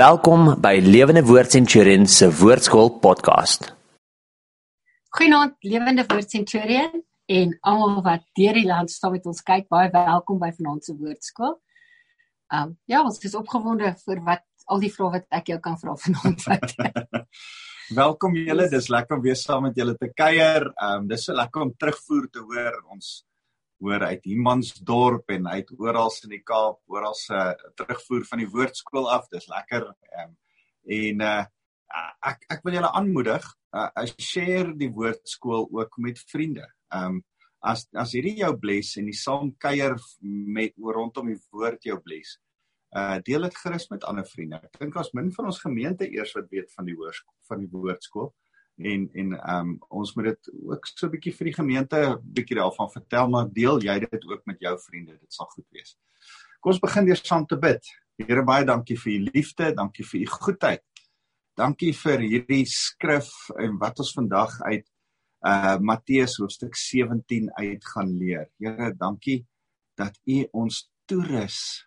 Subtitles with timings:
[0.00, 3.66] Welkom by Lewende Woord Centurion se Woordskool podcast.
[5.12, 9.90] Goeienaand Lewende Woord Centurion en almal wat deur die land staan met ons kyk, baie
[9.92, 11.52] welkom by vanaand se Woordskool.
[12.48, 15.98] Um ja, ons is opgewonde vir wat al die vrae wat ek jou kan vra
[16.06, 16.48] vanaand.
[18.02, 20.70] welkom julle, dis lekker om weer saam met julle te kuier.
[20.80, 23.18] Um dis so lekker om terugvoer te hoor ons
[23.80, 28.50] hoor uit Humansdorp en uit oral in die Kaap, oral se uh, terugvoer van die
[28.52, 29.28] woordskool af.
[29.32, 29.88] Dis lekker.
[30.20, 30.36] Um,
[31.00, 31.40] en uh
[32.30, 36.68] ek ek wil julle aanmoedig, uh share die woordskool ook met vriende.
[36.94, 37.22] Um
[37.60, 42.38] as as hierdie jou bless en die saam kuier met rondom die woord jou bless.
[42.94, 44.62] Uh deel dit gerus met ander vriende.
[44.62, 47.72] Ek dink as min van ons gemeente eers wat weet van die woordskool van die
[47.74, 48.30] woordskool
[48.80, 52.56] en en ehm um, ons moet dit ook so 'n bietjie vir die gemeente bietjie
[52.56, 55.96] daarvan vertel maar deel jy dit ook met jou vriende dit sal goed wees.
[56.60, 57.82] Kom ons begin eers saam te bid.
[58.18, 60.84] Here baie dankie vir u liefde, dankie vir u goedheid.
[61.56, 64.86] Dankie vir hierdie skrif en wat ons vandag uit
[65.46, 68.50] uh Matteus hoofstuk 17 uit gaan leer.
[68.58, 69.46] Here, dankie
[69.96, 71.86] dat u ons toerus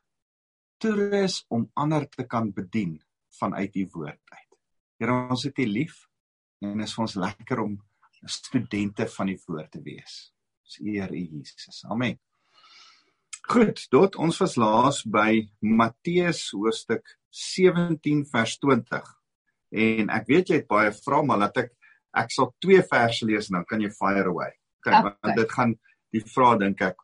[0.83, 2.97] toerus om ander te kan bedien
[3.39, 4.57] vanuit u woord uit.
[4.99, 6.07] Here, ons het u lief
[6.63, 7.73] en is vir ons lekker om
[8.29, 10.19] studente van die woord te wees.
[10.63, 11.83] Ons eer U Jesus.
[11.91, 12.19] Amen.
[13.51, 19.09] Goed, tot ons was laas by Matteus hoofstuk 17 vers 20.
[19.83, 21.73] En ek weet jy het baie vrae, maar laat ek
[22.13, 24.53] ek sal twee verse lees en dan kan jy fire away.
[24.85, 25.15] Kyk, okay.
[25.25, 25.73] want dit gaan
[26.13, 27.01] die vrae dink ek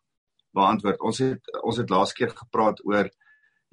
[0.56, 1.02] beantwoord.
[1.04, 3.10] Ons het ons het laas keer gepraat oor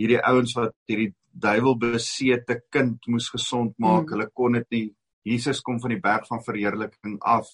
[0.01, 4.09] hierdie ouens wat hierdie duiwel besete kind moes gesond maak.
[4.09, 4.15] Mm.
[4.15, 4.87] Hulle kon dit nie
[5.27, 7.49] Jesus kom van die berg van verheerliking af,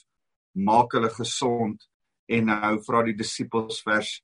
[0.53, 1.87] maak hulle gesond
[2.29, 4.19] en nou vra die disippels vers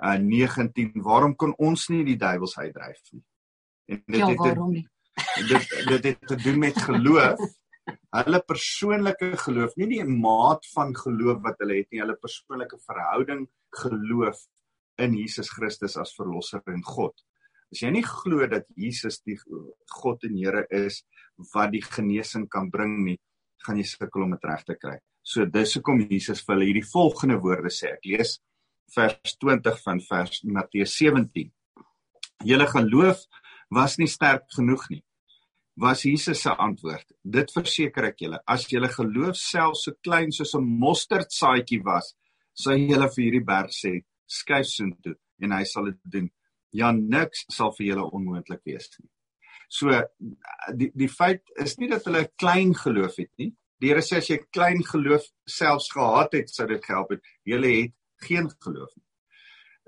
[0.00, 3.24] uh, 19, waarom kon ons nie die duiwels uitdryf nie?
[3.88, 4.86] En dit ja, waarom nie?
[5.50, 7.40] Dit dit het te doen met geloof.
[8.14, 13.48] Hulle persoonlike geloof, nie die maat van geloof wat hulle het nie, hulle persoonlike verhouding
[13.80, 14.44] geloof
[15.02, 17.16] in Jesus Christus as verlosser en God.
[17.72, 19.36] As jy nie glo dat Jesus die
[19.98, 21.02] God en Here is
[21.54, 23.18] wat die genesing kan bring nie,
[23.64, 24.96] gaan jy sukkel om dit reg te kry.
[25.22, 27.94] So dis hoekom Jesus vir hulle hierdie volgende woorde sê.
[27.98, 28.38] Ek lees
[28.94, 31.50] vers 20 van vers Matteus 17.
[32.48, 33.26] Julle geloof
[33.74, 35.02] was nie sterk genoeg nie.
[35.78, 37.06] Was Jesus se antwoord.
[37.22, 42.14] Dit verseker ek julle, as julle geloof selfs so klein soos 'n mosterdsaadjie was,
[42.54, 46.30] sou julle vir hierdie berg sê, skuif soontoe en hy sal dit doen
[46.72, 49.08] ja niks sal vir julle onmoontlik wees nie.
[49.68, 49.92] So
[50.76, 53.52] die die feit is nie dat hulle klein geloof het nie.
[53.78, 57.22] Die Here sê as jy klein geloof selfs gehad het, sou dit gehelp het.
[57.46, 57.94] Hulle het
[58.26, 59.04] geen geloof nie.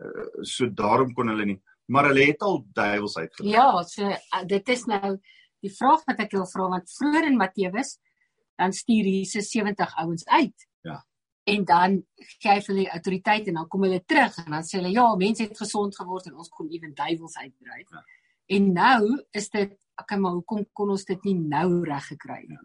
[0.01, 1.59] Uh, so daarom kon hulle nie,
[1.93, 3.51] maar hulle het al duiwels uitgedryf.
[3.53, 5.17] Ja, so uh, dit is nou
[5.61, 7.99] die vraag wat ek wil vra want vroeër in Matteus
[8.61, 10.69] dan stuur Jesus 70 ouens uit.
[10.87, 11.01] Ja
[11.51, 14.93] en dan gee hy hulle autoriteit en dan kom hulle terug en dan sê hulle
[14.95, 17.89] ja, mense het gesond geword en ons kon ewen duiwels uitdryf.
[17.89, 18.05] Ja.
[18.51, 19.03] En nou
[19.37, 22.63] is dit okay, maar hoekom kon ons dit nie nou reg gekry nie?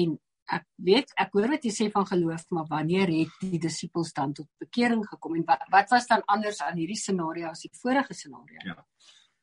[0.00, 0.16] En
[0.58, 4.32] ek weet ek hoor wat jy sê van geloof, maar wanneer het die disippels dan
[4.36, 8.16] tot bekering gekom en wat, wat was dan anders aan hierdie scenario as die vorige
[8.16, 8.62] scenario?
[8.64, 8.78] Ja.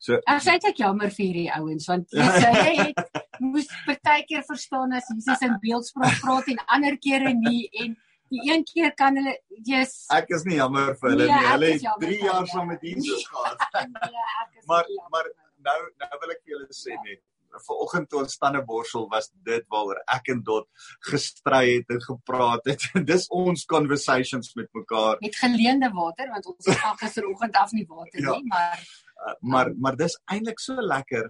[0.01, 4.43] So Ek sê ek jammer vir hierdie ouens want jy sê hy het moes partykeer
[4.47, 7.95] verstaan as Jesus in beeldspraak praat en ander kere nie en
[8.33, 9.37] die een keer kan hulle
[9.69, 11.49] jy's Ek is nie jammer vir hulle nee, nie.
[11.53, 13.65] Hulle het 3 jaar saam met Jesus gehad.
[14.59, 15.29] is maar maar
[15.69, 17.23] nou nou wil ek vir julle sê net
[17.63, 20.67] vanoggend toe ons stande borsel was dit waaroor ek en Dot
[21.09, 22.87] gestry het en gepraat het.
[23.11, 25.21] Dis ons conversations met mekaar.
[25.23, 28.35] Met geleende water want ons al gisteroggend af nie water ja.
[28.35, 31.29] nie, maar uh, maar maar dis eintlik so lekker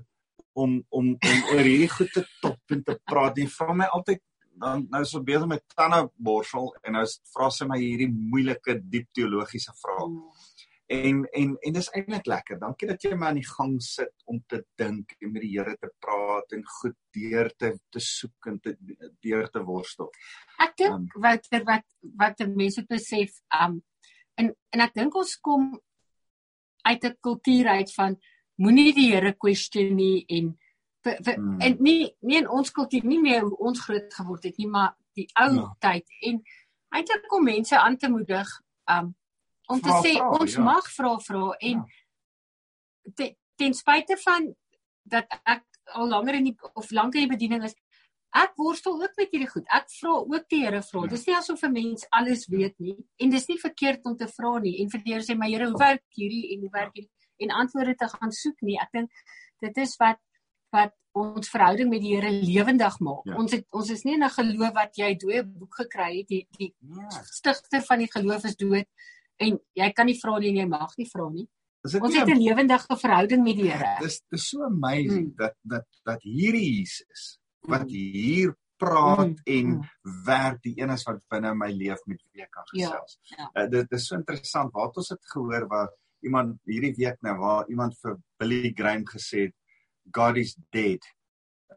[0.56, 3.38] om om om oor hierdie goed te top en te praat.
[3.38, 4.24] Jy vra my altyd
[4.56, 7.04] dan nou so besig met tande borsel en nou
[7.34, 10.08] vra sy my hierdie moeilike diep teologiese vrae.
[10.08, 10.35] Mm.
[10.88, 12.60] En en en dis eintlik lekker.
[12.62, 15.74] Dankie dat jy my aan die gang sit om te dink en met die Here
[15.82, 18.76] te praat en goed deur te te soek en te
[19.26, 20.12] deur te worstel.
[20.62, 21.88] Ek dink um, wat wat
[22.22, 23.82] wat mense besef um
[24.38, 25.74] en en ek dink ons kom
[26.86, 28.20] uit 'n kultuur uit van
[28.62, 30.54] moenie die Here question nie en
[31.04, 31.60] vir, vir, hmm.
[31.62, 34.94] en nie nie in ons kultuur nie meer hoe ons groot geword het nie maar
[35.18, 35.68] die ou ja.
[35.80, 36.42] tyd en
[36.96, 38.50] eintlik kom mense aan te moedig
[38.92, 39.16] um,
[39.68, 40.66] om vra, te sê vra, ons ja.
[40.66, 43.14] mag vra vra en ja.
[43.16, 44.52] te, ten spyte van
[45.04, 45.64] dat ek
[45.94, 47.76] al langer in die of langer in die bediening is
[48.36, 51.12] ek worstel ook met hierdie goed ek vra ook die Here vra ja.
[51.14, 54.58] dis nie asof 'n mens alles weet nie en dis nie verkeerd om te vra
[54.60, 57.12] nie en vir die Here sê my Here hoe werk hierdie en hoe werk hierdie
[57.46, 59.26] en antwoorde te gaan soek nie ek dink
[59.62, 60.22] dit is wat
[60.76, 63.24] wat ons verhouding met die Here lewendig maak.
[63.24, 63.38] Ja.
[63.40, 66.28] Ons het ons is nie in 'n geloof wat jy dooie boek gekry het.
[66.28, 67.24] Die die Ja.
[67.24, 68.88] stigter van die geloof is dood
[69.40, 71.48] en jy kan nie vra nie en jy mag nie vra nie.
[71.86, 73.98] Dit Ons het 'n lewendige verhouding met die Here.
[74.02, 75.36] Dis dis so amazing Mm.
[75.36, 77.38] dat dat dat hierdie Jesus
[77.68, 77.90] wat Mm.
[77.90, 79.84] hier praat Mm, en mm.
[80.26, 83.20] werk die een is wat binne my leef met wie ek kan Ja, gesels.
[83.22, 83.50] ja.
[83.56, 85.90] Uh, dit is so interessant het ons dit gehoor waar
[86.24, 89.54] iemand hierdie week nou waar iemand vir Billy Graham gesê het
[90.12, 91.06] God is dead.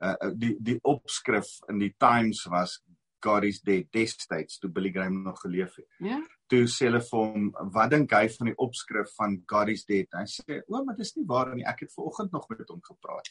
[0.01, 2.81] Uh, die die opskrif in die Times was
[3.21, 5.87] God is dead destyds toe Billy Graham nog geleef het.
[5.99, 6.21] Ja.
[6.49, 10.09] Toe sê hulle vir hom wat dink hy van die opskrif van God is dead?
[10.17, 11.67] Hy sê o, maar dis nie waar nie.
[11.69, 13.29] Ek het ver oggend nog met hom gepraat.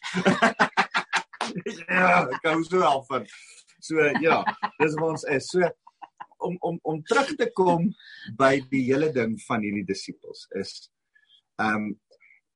[1.87, 3.27] ja, ek hou so al van.
[3.81, 4.41] So ja,
[4.77, 5.49] dis waar ons is.
[5.49, 5.71] So
[6.37, 7.89] om om om terug te kom
[8.37, 10.75] by die hele ding van hierdie disippels is
[11.57, 11.95] ehm um,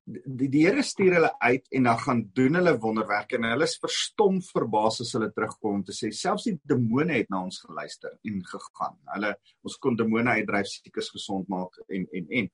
[0.04, 3.78] die die Here stuur hulle uit en dan gaan doen hulle wonderwerke en hulle is
[3.82, 8.16] verstom verbaas as hulle terugkom om te sê selfs die demone het na ons geluister
[8.26, 8.98] en gegaan.
[9.14, 12.50] Hulle ons kon demone uitdryf, siekes gesond maak en en en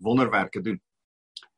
[0.00, 0.80] wonderwerke doen.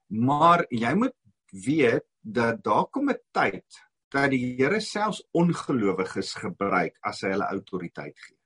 [0.09, 1.15] Maar jy moet
[1.53, 7.45] weet dat daar kom 'n tyd dat die Here selfs ongelowiges gebruik as hy hulle
[7.47, 8.37] autoriteit gee.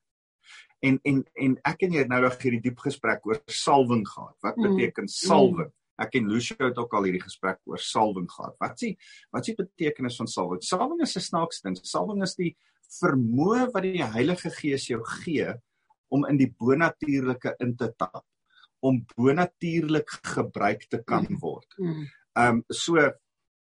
[0.83, 4.37] En en en ek en jy het nou nog hierdie diep gesprek oor salwing gehad.
[4.43, 4.63] Wat Mm.
[4.63, 5.73] beteken salwing?
[6.03, 8.57] Ek en Lucio het ook al hierdie gesprek oor salwing gehad.
[8.63, 8.95] Wat sê
[9.35, 10.63] wat sê betekenis van salwing?
[10.67, 11.77] Salwing is 'n snaaks ding.
[11.77, 12.57] Salwing is die
[13.01, 15.55] vermoë wat die Heilige Gees jou gee
[16.13, 18.25] om in die bonatuurlike in te tap,
[18.85, 21.69] om bonatuurlik gebruik te kan word.
[21.79, 22.09] Mm.
[22.37, 23.01] Ehm um, so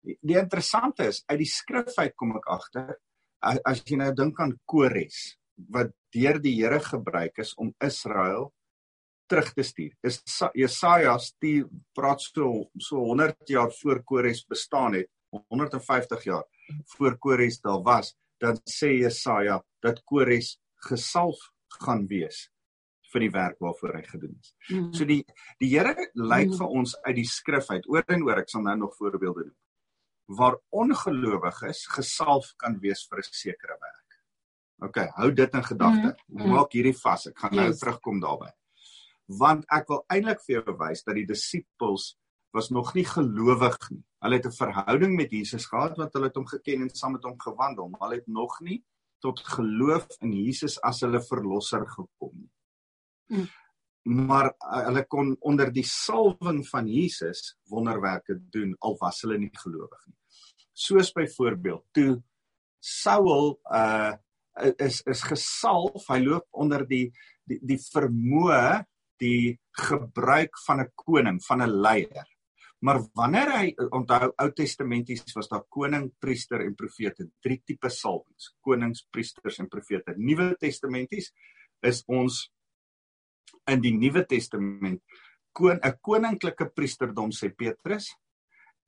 [0.03, 2.95] die, interessante is uit die skrif uit kom ek agter
[3.41, 5.37] as jy nou dink aan Kores
[5.73, 8.51] wat deur die Here gebruik is om Israel
[9.31, 9.93] terug te stuur.
[10.59, 16.43] Jesaja stuur praat so so 100 jaar voor Kores bestaan het, 150 jaar
[16.97, 20.57] voor Kores daar was, dan sê Jesaja dat Kores
[20.89, 21.39] gesalf
[21.81, 22.49] gaan wees
[23.11, 24.53] vir die werk waarvoor hy gedoen is.
[24.71, 24.91] Mm.
[24.95, 25.23] So die
[25.59, 26.57] die Here lyk Mm.
[26.57, 29.57] vir ons uit die skrif uit oor en oor ek sal nou nog voorbeelde doen
[30.31, 34.21] waar ongelowiges gesalf kan wees vir 'n sekere werk.
[34.87, 36.15] OK, hou dit in gedagte.
[36.27, 36.49] Mm.
[36.49, 37.27] Maak hierdie vas.
[37.27, 37.79] Ek gaan nou Yes.
[37.79, 38.47] terugkom daarby.
[39.39, 42.15] Want ek wil eintlik vir jou wys dat die disippels
[42.51, 44.03] was nog nie gelowig nie.
[44.21, 47.23] Hulle het 'n verhouding met Jesus gehad want hulle het hom geken en saam met
[47.23, 48.83] hom gewandel, maar hulle het nog nie
[49.19, 52.51] tot geloof in Jesus as hulle verlosser gekom nie.
[53.27, 53.47] Mm.
[54.03, 59.53] Maar uh, hulle kon onder die salwing van Jesus wonderwerke doen al was hulle nie
[59.53, 60.17] gelowig nie.
[60.73, 62.23] Soos byvoorbeeld toe
[62.79, 64.13] Saul uh
[64.77, 67.13] is is gesalf, hy loop onder die
[67.47, 68.83] die die vermoë
[69.21, 72.27] die gebruik van 'n koning, van 'n leier.
[72.81, 78.55] Maar wanneer hy onthou Ou Testamenties was daar koning, priester en profete, drie tipe salwings,
[78.59, 80.15] konings, priesters en profete.
[80.17, 81.31] Nuwe Testamenties
[81.81, 82.51] is ons
[83.69, 85.01] in die Nuwe Testament
[85.51, 88.15] kon 'n koninklike priesterdom sê Petrus,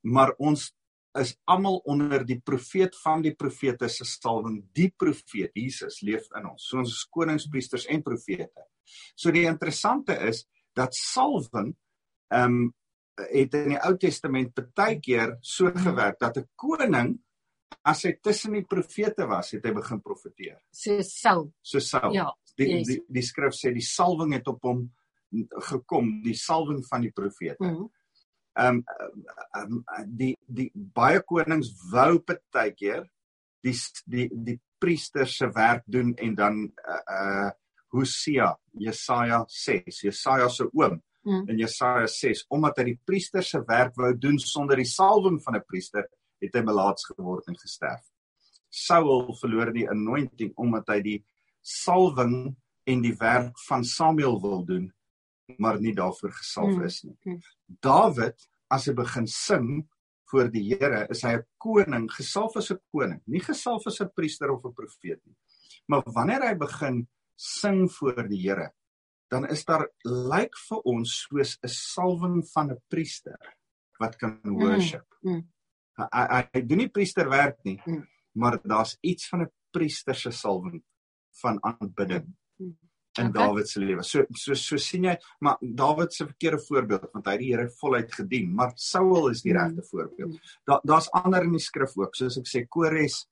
[0.02, 0.74] maar ons
[1.20, 4.64] is almal onder die profeet van die profete se salwing.
[4.74, 6.68] Die profeet Jesus leef in ons.
[6.70, 8.70] So ons is konings, priesters en profete.
[9.16, 10.46] So die interessante is
[10.76, 11.76] dat salwing
[12.34, 12.72] ehm um,
[13.14, 17.20] het in die Ou Testament baie keer so gewerk dat 'n koning
[17.86, 20.60] as hy tussen die profete was, het hy begin profeteer.
[20.72, 21.54] So Saul.
[21.62, 22.14] So Saul.
[22.14, 22.32] Ja.
[22.58, 22.88] Die, yes.
[22.88, 24.92] die die skrif sê die salwing het op hom
[25.70, 27.66] gekom, die salwing van die profete.
[27.66, 27.90] Mm.
[28.54, 29.16] Ehm um,
[29.58, 33.08] um, die die baie konings wou baie keer
[33.64, 37.52] die die die priester se werk doen en dan uh, uh
[37.94, 41.50] Hosea, Jesaja 6, Jesaja se oom Mm.
[41.50, 45.56] in Jesaja 6 omdat hy die priester se werk wou doen sonder die salwing van
[45.56, 46.04] 'n priester,
[46.44, 48.04] het hy melaats geword en gesterf.
[48.70, 51.20] Saul verloor die anointing omdat hy die
[51.62, 54.92] salwing en die werk van Samuel wil doen,
[55.58, 56.84] maar nie daarvoor gesalf Mm.
[56.84, 57.18] is nie.
[57.26, 57.42] Mm.
[57.82, 59.88] Dawid, as hy begin sing
[60.32, 64.10] voor die Here, is hy 'n koning, gesalf as 'n koning, nie gesalf as 'n
[64.16, 65.36] priester of 'n profeet nie.
[65.88, 68.72] Maar wanneer hy begin sing voor die Here,
[69.30, 73.38] dan is daar lyk vir ons soos 'n salwing van 'n priester
[74.00, 75.06] wat kan worship.
[75.24, 75.48] mm.
[75.98, 78.08] Hy, hy, hy doen nie priesterwerk nie, Mm.
[78.36, 80.84] maar daar's iets van 'n priester se salwing
[81.42, 82.78] van aanbidding Mm.
[83.20, 83.32] In Okay.
[83.46, 84.04] Dawid se lewe.
[84.04, 87.70] So so so sien jy, maar Dawid se verkeerde voorbeeld want hy het die Here
[87.70, 89.58] voluit gedien, maar Saul is die Mm.
[89.60, 90.40] regte voorbeeld.
[90.66, 93.26] Daar daar's ander in die skrif ook, soos ek sê Kores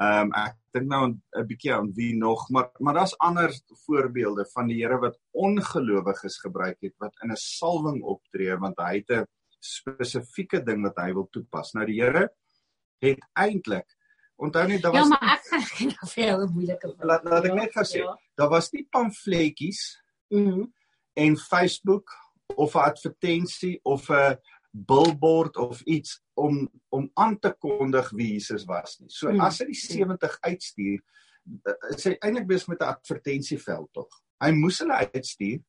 [0.00, 3.50] Ehm um, ek dink nou 'n bietjie aan wie nog, maar maar daar's ander
[3.86, 8.96] voorbeelde van die Here wat ongelowiges gebruik het wat in 'n salwing optree want hy
[9.04, 9.26] het 'n
[9.58, 11.72] spesifieke ding wat hy wil toepas.
[11.74, 12.30] Nou die Here
[13.02, 13.86] het eintlik
[14.38, 17.04] onthou net daar Ja, was maar ek gaan geen vir jou 'n moeilike vraag.
[17.06, 18.16] laat, laat ek net gou sê, Ja.
[18.40, 19.82] Daar was nie pamfletjies
[20.30, 20.64] Mhm.
[21.16, 22.10] en Facebook
[22.56, 24.38] of 'n advertensie of 'n
[24.72, 29.08] billboard of iets om om aan te kondig wie Jesus was nie.
[29.10, 29.40] So Mm.
[29.40, 31.00] as hy die 70 uitstuur,
[31.66, 34.08] eh, is hy eintlik besig met 'n advertensieveld tog.
[34.40, 35.60] Hy moes hulle uitstuur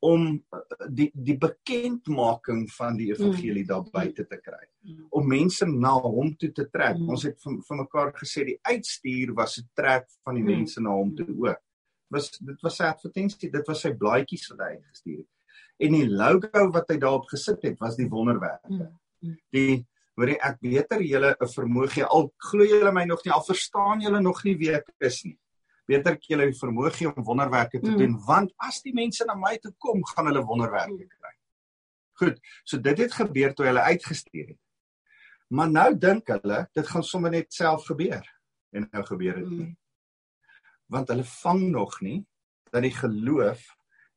[0.00, 5.06] om eh, die die bekendmaking van die evangelie daar buite te kry Mm.
[5.10, 6.96] om mense na hom toe te trek.
[6.96, 7.08] Mm.
[7.10, 10.50] Ons het vir, vir mekaar gesê die uitstuur was 'n trek van die Mm.
[10.50, 11.60] mense na hom toe ook.
[12.16, 15.32] Was dit was sy advertensie, dit was sy blaadjies wat hy uitgestuur het.
[15.84, 18.70] En die logo wat hy daarop gesit het was die wonderwerke.
[18.72, 18.86] Mm.
[19.20, 19.36] Mm.
[19.52, 19.74] Die
[20.16, 24.00] hoor ek beter julle 'n vermoë gee al glo julle my nog nie al verstaan
[24.00, 25.36] julle nog nie wie ek is nie.
[25.86, 27.98] Beter ek julle die vermoë gee om wonderwerke te Mm.
[27.98, 31.08] doen want as die mense na my toe kom, gaan hulle wonderwerke Mm.
[31.20, 31.34] kry.
[32.18, 34.58] Goed, so dit het gebeur toe hulle uitgestuur het.
[35.50, 38.24] Maar nou dink hulle dit gaan sommer net self gebeur
[38.72, 39.66] en nou gebeur dit nie.
[39.66, 39.76] Mm.
[40.92, 42.20] Want hulle vang nog nie
[42.72, 43.62] dat die geloof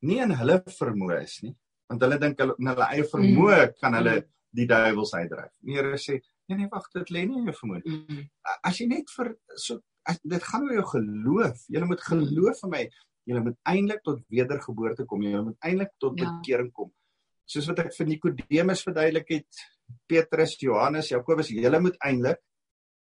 [0.05, 1.55] nie in hulle vermoë is nie,
[1.89, 4.15] want hulle dink hulle in hulle eie vermoë kan hulle
[4.55, 5.51] die duiwels uitdryf.
[5.65, 7.81] Die Here sê, nee nee wag, dit lê nie in jou vermoë.
[7.85, 8.23] Mm.
[8.65, 11.65] As jy net vir so as, dit gaan oor jou geloof.
[11.69, 12.83] Jy moet geloof in my.
[13.29, 15.21] Jy moet eintlik tot wedergeboorte kom.
[15.21, 16.31] Jy moet eintlik tot Ja.
[16.31, 16.91] bekering kom.
[17.45, 19.61] Soos wat ek vir Nikodemus verduidelik het,
[20.07, 22.41] Petrus, Johannes, Jakobus, julle moet eintlik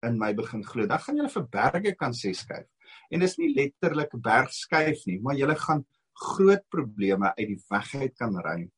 [0.03, 0.86] in my begin glo.
[0.88, 2.67] Dan gaan julle vir berge kan sê skuif.
[3.13, 7.93] En dis nie letterlik berg skuif nie, maar julle gaan groot probleme uit die weg
[7.96, 8.72] uit kan ruim.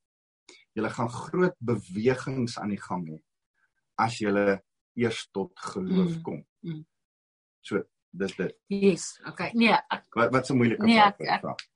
[0.75, 3.19] Julle gaan groot bewegings aan die gang hê
[3.97, 4.57] as julle
[4.95, 6.41] eers tot geloof Mm, kom.
[6.63, 6.81] mm.
[7.63, 8.55] So, dis dit.
[8.67, 9.51] Yes, okay.
[9.53, 11.69] Nee, ek, Wat wat 'n moeilike Nee, vraag ek- ek-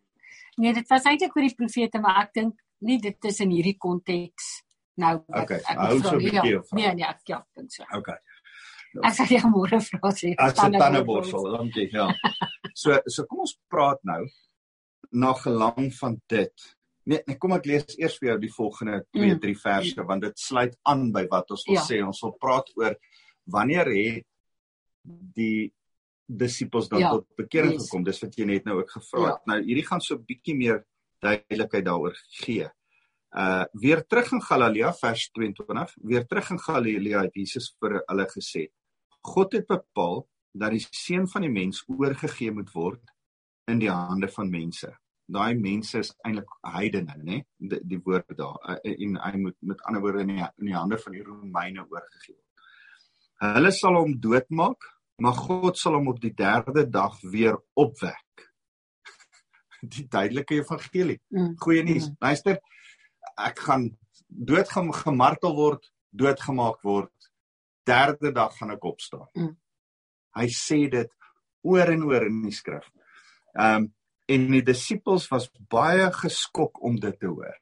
[0.58, 3.78] nee, dit was eintlik oor die profete, maar ek dink nie dit is in hierdie
[3.78, 4.64] konteks
[4.98, 6.32] nou wat Okay, ek so vra 'n nie.
[6.32, 6.62] bietjie Ja.
[6.72, 7.84] Nee, nee, ek ja, ek dink so.
[7.98, 8.18] Okay.
[9.04, 10.34] Ek sal jou môre vra sê.
[10.38, 11.90] As 'n tandeborsel, dankie.
[11.94, 12.08] Ja.
[12.74, 14.26] So so kom ons praat nou
[15.12, 16.54] na gelang van dit.
[17.06, 19.40] Nee, nee, kom ek lees eers vir jou die volgende 2, Mm.
[19.40, 21.82] 3 verse want dit sluit aan by wat ons wil Ja.
[21.82, 22.06] sê.
[22.06, 22.96] Ons wil praat oor
[23.48, 24.26] wanneer het
[25.36, 25.72] die
[26.28, 27.10] disippels dan Ja.
[27.12, 27.90] tot bekering Yes.
[27.90, 28.04] gekom.
[28.04, 29.46] Dis wat jy net nou ook gevra het.
[29.48, 30.86] Nou hierdie gaan so 'n bietjie meer
[31.22, 32.70] duidelikheid daaroor gee.
[33.36, 38.26] Uh weer terug in Galilea vers 22, weer terug in Galilea het Jesus vir hulle
[38.26, 38.68] gesê:
[39.22, 43.14] God het bepaal dat die seun van die mens oorgegee moet word
[43.70, 44.90] in die hande van mense.
[45.30, 47.42] Daai mense is eintlik heidene, né?
[47.58, 50.78] Die, die woord daar uh, en hy moet met ander woorde in die, in die
[50.78, 52.46] hande van die Romeine oorgegee word.
[53.40, 54.88] Hulle sal hom doodmaak,
[55.24, 58.48] maar God sal hom op die 3de dag weer opwek.
[59.96, 61.22] Die duidelike evangelie.
[61.32, 61.54] Mm.
[61.64, 62.10] Goeie nuus.
[62.10, 62.18] Mm.
[62.20, 62.58] Luister,
[63.40, 63.86] ek gaan
[64.28, 67.14] dood gaan gemartel word, doodgemaak word.
[67.90, 69.28] Derde dag gaan ek opstaan.
[69.36, 69.56] Mm.
[70.40, 71.16] Hy sê dit
[71.68, 72.86] oor en oor in die skrif.
[73.56, 73.90] Ehm um,
[74.30, 77.56] en die disippels was baie geskok om dit te hoor.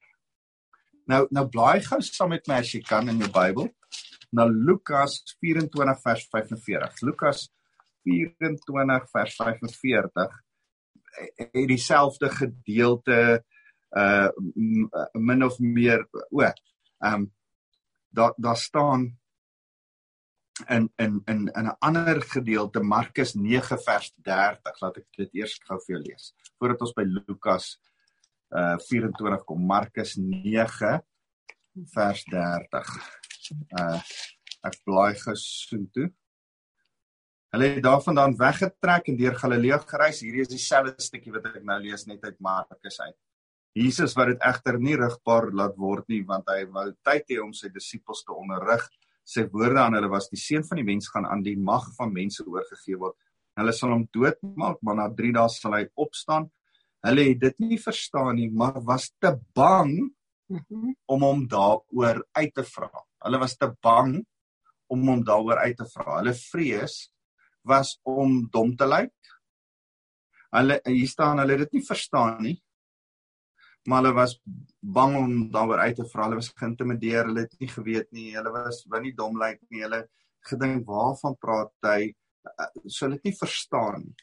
[1.08, 3.70] Nou nou blaai gou saam met my as jy kan in jou Bybel
[4.36, 6.98] na Lukas 24 vers 45.
[7.08, 7.46] Lukas
[8.04, 10.36] 24 vers 45
[11.38, 13.20] het dieselfde gedeelte
[13.96, 14.28] uh
[15.14, 16.52] min of meer o ehm
[17.14, 17.32] um,
[18.12, 19.08] daar daar staan
[20.70, 25.60] in in in in 'n ander gedeelte Markus 9 vers 30 laat ek dit eers
[25.68, 27.78] gou vir jou lees voordat ons by Lukas
[28.56, 31.02] uh 24 kom Markus 9
[31.96, 32.96] vers 30
[33.82, 34.00] uh
[34.68, 36.12] ek blaai gesoontoe
[37.56, 40.20] Hulle het daarvandaan weggetrek en deur Galilea gereis.
[40.20, 43.16] Hierdie is dieselfde stukkie wat ek nou lees net uit Markus uit.
[43.78, 47.54] Jesus wat dit egter nie rigbaar laat word nie want hy wou tyd hê om
[47.56, 48.84] sy disippels te onderrig.
[49.28, 52.14] Sy woorde aan hulle was die seun van die mens gaan aan die mag van
[52.16, 53.18] mense oorgegee word.
[53.58, 56.48] Hulle sal hom doodmaak, maar na 3 dae sal hy opstaan.
[57.04, 60.14] Hulle het dit nie verstaan nie, maar was te bang
[60.50, 60.94] Mhm.
[61.12, 62.88] om hom daaroor uit te vra.
[63.26, 64.26] Hulle was te bang
[64.88, 66.20] om hom daaroor uit te vra.
[66.22, 67.10] Hulle vrees
[67.66, 69.12] was om dom te lyk.
[70.56, 72.56] Hulle hier staan hulle het dit nie verstaan nie.
[73.88, 74.34] Maar hulle was
[74.84, 76.26] bang om daaroor uit te vra.
[76.28, 78.34] Hulle was geïntimideer, hulle het nie geweet nie.
[78.36, 79.82] Hulle was wou nie dom lyk nie.
[79.86, 80.02] Hulle
[80.50, 82.10] gedink waarvan praat hy?
[82.48, 84.16] Uh, So hulle het nie verstaan nie.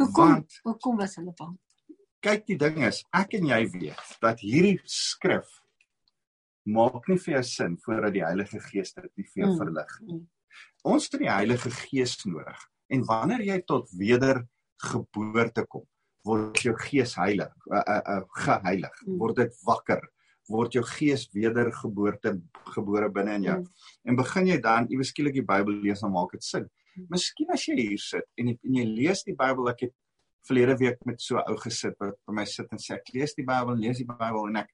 [0.00, 0.44] Hoekom?
[0.64, 1.58] Hoekom was hulle bang?
[2.22, 5.48] kyk die ding is, ek en jy weet dat hierdie skrif
[6.70, 9.58] maak nie vir jou sin voordat die Heilige Gees dit nie vir jou Mm.
[9.58, 9.96] verlig.
[10.06, 10.20] Mm.
[10.84, 12.60] Ons het die Heilige Gees nodig.
[12.94, 15.82] En wanneer jy tot wedergeboorte kom,
[16.24, 19.18] word jou gees heilig, uh, uh, uh, geheilig, Mm.
[19.18, 20.02] word dit wakker,
[20.48, 22.40] word jou gees wedergeboorte
[22.74, 23.58] gebore binne in jou.
[23.58, 23.68] Mm.
[24.04, 26.68] En begin jy dan iewes skielik die Bybel lees dan maak dit sin.
[26.96, 27.06] Mm.
[27.10, 29.94] Miskien as jy hier sit en jy, en jy lees die Bybel, ek het
[30.46, 33.34] verlede week met so 'n ou gesit wat by my sit en sê ek lees
[33.34, 34.70] die Bybel, lees die Bybel en ek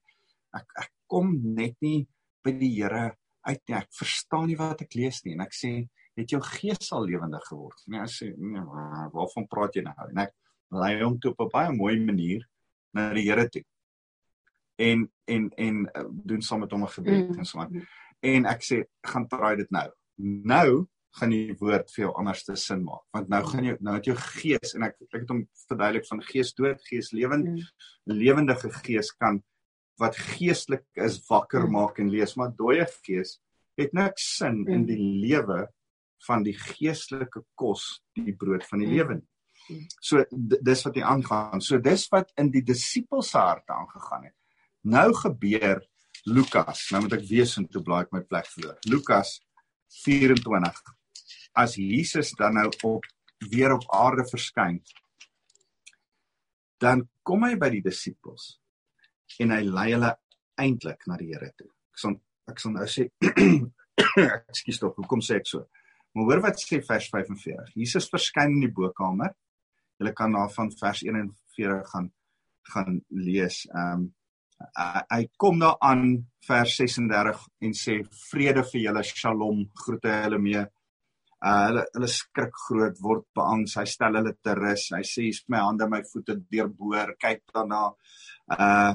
[0.55, 2.07] ek ek kom net nie
[2.43, 3.15] by die Here
[3.45, 3.75] uit nie.
[3.75, 5.87] Ek verstaan nie wat ek lees nie en ek sê
[6.17, 7.77] het jou gees al lewendig geword.
[7.87, 8.61] Nee, ek sê nee,
[9.13, 9.93] waarvan praat jy nou?
[10.09, 10.33] En ek
[10.71, 12.45] lei hom toe op 'n baie mooi manier
[12.93, 13.63] na die Here toe.
[14.77, 17.37] En en en uh, doen saam met hom 'n gebed mm.
[17.37, 17.87] en so aan.
[18.19, 19.89] En ek sê gaan probeer dit nou.
[20.43, 23.95] Nou gaan die woord vir jou anders te sin maak want nou gaan jy nou
[23.95, 27.63] het jou gees en ek ek het hom verduidelik van gees dood gees lewend mm.
[28.05, 29.41] lewendige gees kan
[29.97, 31.71] wat geestelik is wakker mm.
[31.71, 33.39] maak en lees maar dooie gees
[33.79, 34.73] het niks sin mm.
[34.75, 35.65] in die lewe
[36.27, 38.95] van die geestelike kos die brood van die mm.
[38.97, 39.19] lewe.
[40.01, 41.61] So dis wat hier aangaan.
[41.61, 44.35] So dis wat in die disippels se harte aangegaan het.
[44.81, 45.83] Nou gebeur
[46.25, 46.87] Lukas.
[46.91, 48.77] Nou moet ek wees en toe blaai ek my plek verloor.
[48.91, 49.37] Lukas
[50.03, 50.81] 24.
[51.57, 53.05] As Jesus dan nou op
[53.49, 54.81] weer op aarde verskyn,
[56.79, 58.55] dan kom hy by die disippels
[59.39, 60.13] en hy lei hulle
[60.59, 61.69] eintlik na die Here toe.
[61.93, 62.15] Ek sal
[62.49, 63.05] ek sal nou sê
[64.49, 65.67] ekskuus tog, hoekom sê ek so?
[66.15, 67.75] Maar hoor wat sê vers 45.
[67.77, 69.35] Jesus verskyn in die bokkamer.
[69.99, 72.09] Julle kan na van vers 41 gaan
[72.69, 73.65] gaan lees.
[73.73, 74.07] Ehm um,
[75.07, 76.01] hy kom daar aan
[76.43, 77.93] vers 36 en sê
[78.29, 80.63] vrede vir julle, shalom, groete hulle mee.
[81.39, 83.77] Uh hulle hulle skrik groot word beangs.
[83.79, 84.89] Hy stel hulle te rus.
[84.95, 87.15] Hy sê hier's my hande, my voete deurboor.
[87.19, 87.85] Kyk daarna.
[88.51, 88.93] Uh,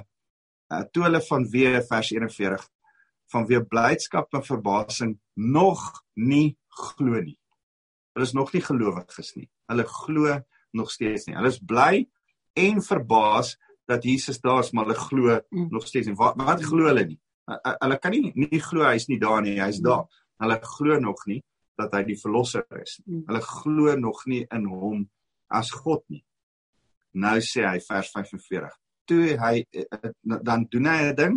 [0.73, 2.69] uh toe hulle van weer vers 41
[3.33, 5.81] van weer blydskap en verbasing nog
[6.15, 7.39] nie glo nie.
[8.15, 9.49] Hulle is nog nie gelowiges nie.
[9.73, 10.37] Hulle glo
[10.75, 11.37] nog steeds nie.
[11.39, 12.05] Hulle is bly
[12.55, 13.55] en verbaas
[13.91, 15.69] dat Jesus daar is, maar hulle glo mm.
[15.71, 16.17] nog steeds nie.
[16.19, 17.19] Wat wat glo hulle nie?
[17.47, 19.59] Hulle kan nie nie glo hy's nie daar nie.
[19.61, 20.07] Hy's daar.
[20.43, 21.43] Hulle glo nog nie
[21.79, 23.01] dat hy die verlosser is.
[23.05, 23.25] Mm.
[23.29, 25.03] Hulle glo nog nie in hom
[25.55, 26.23] as God nie.
[27.21, 28.79] Nou sê hy vers 45.
[29.09, 31.37] Toe hy eh, eh, dan doen hy 'n ding.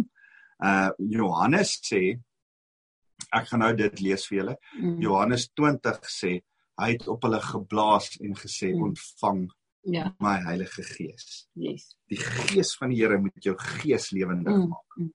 [0.64, 2.18] Uh Johannes sê
[3.34, 4.56] ek gaan nou dit lees vir julle.
[4.80, 5.02] Mm.
[5.02, 6.40] Johannes 20 sê
[6.78, 8.84] hy het op hulle geblaas en gesê mm.
[8.90, 9.46] ontvang
[9.88, 11.48] ja my Heilige Gees.
[11.56, 11.94] Yes.
[12.12, 14.68] Die Gees van die Here moet jou gees lewendig mm.
[14.74, 15.00] maak.
[15.00, 15.14] Mm.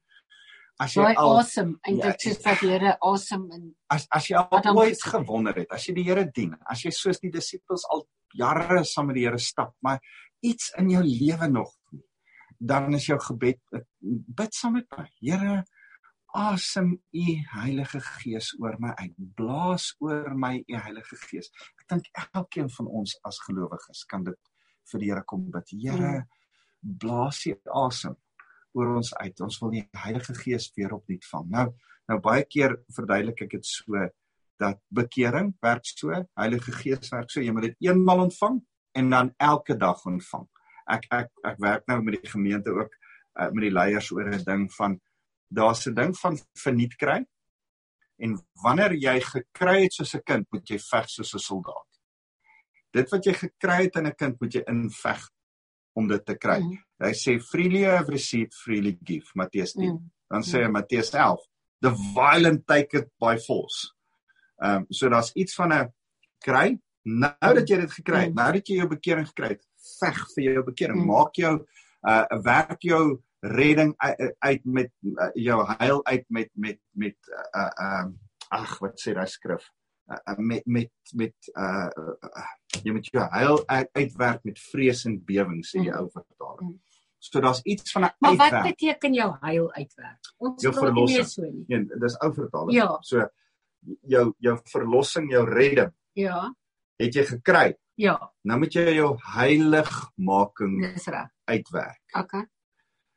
[0.83, 4.31] As jy al awesome en ja, dit is wat die Here awesome en as as
[4.31, 7.85] jy al ooit gewonder het, as jy die Here dien, as jy soos die disippels
[7.93, 8.07] al
[8.39, 10.01] jare saam met die Here stap, maar
[10.43, 12.03] iets in jou lewe nog nie,
[12.59, 13.61] dan is jou gebed
[14.01, 15.07] bid saam met my.
[15.21, 15.63] Here,
[16.33, 19.15] asem u Heilige Gees oor my uit.
[19.37, 21.51] Blaas oor my u Heilige Gees.
[21.81, 24.39] Ek dink elkeen van ons as gelowiges kan dit
[24.93, 25.75] vir die Here kom bid.
[25.85, 26.13] Here,
[26.83, 28.17] blaas u asem
[28.73, 29.45] oor ons uit.
[29.45, 31.49] Ons wil die Heilige Gees weer opnuut vang.
[31.53, 31.69] Nou,
[32.09, 34.09] nou baie keer verduidelik ek dit so
[34.63, 38.61] dat bekering werk so, Heilige Gees werk so, jy moet dit eenmal ontvang
[38.99, 40.47] en dan elke dag ontvang.
[40.93, 42.93] Ek ek ek werk nou met die gemeente ook
[43.41, 44.99] uh, met die leiers oor 'n ding van
[45.55, 47.25] daar's 'n ding van verniet kry.
[48.17, 51.91] En wanneer jy gekry het soos 'n kind, moet jy veg soos 'n soldaat.
[52.93, 55.31] Dit wat jy gekry het in 'n kind, moet jy inveg
[55.93, 56.61] om dit te kry.
[56.61, 56.79] Mm.
[56.99, 59.93] Hy sê freely have received freely give, Matteus 10.
[59.93, 60.11] Mm.
[60.29, 60.73] Dan sê hy mm.
[60.73, 61.41] Matteus 11,
[61.81, 63.93] the violent take it by force.
[64.63, 65.93] Ehm um, so daar's iets van 'n
[66.39, 68.39] kry nou dat jy dit gekry het, mm.
[68.39, 69.65] nou dat jy jou bekering gekry het,
[69.99, 71.01] veg vir jou bekering.
[71.01, 71.07] Mm.
[71.11, 71.55] Maak jou
[72.03, 73.95] uh werk jou redding
[74.39, 77.17] uit met uh, jou heil uit met met met
[77.55, 78.05] uh uh
[78.53, 79.65] ag wat sê daai skrif
[80.07, 82.51] uh, met met met uh, uh
[82.83, 85.99] jy moet jou heil uit, uitwerk met vrees en bewering sê die mm.
[85.99, 86.71] ou vertaling.
[86.73, 86.81] Mm.
[87.23, 88.39] So daar's iets van 'n uitwerk.
[88.39, 90.33] Maar wat beteken jou heil uitwerk?
[90.37, 91.65] Ons nie meer so nie.
[91.69, 92.75] Nee, dis ou vertaling.
[92.75, 92.97] Ja.
[93.01, 93.29] So
[94.01, 95.93] jou jou verlossing, jou redding.
[96.13, 96.55] Ja.
[96.97, 97.79] Het jy gekry?
[97.95, 98.33] Ja.
[98.43, 100.83] Nou moet jy jou heiligmaking
[101.45, 102.03] uitwerk.
[102.13, 102.47] Okay.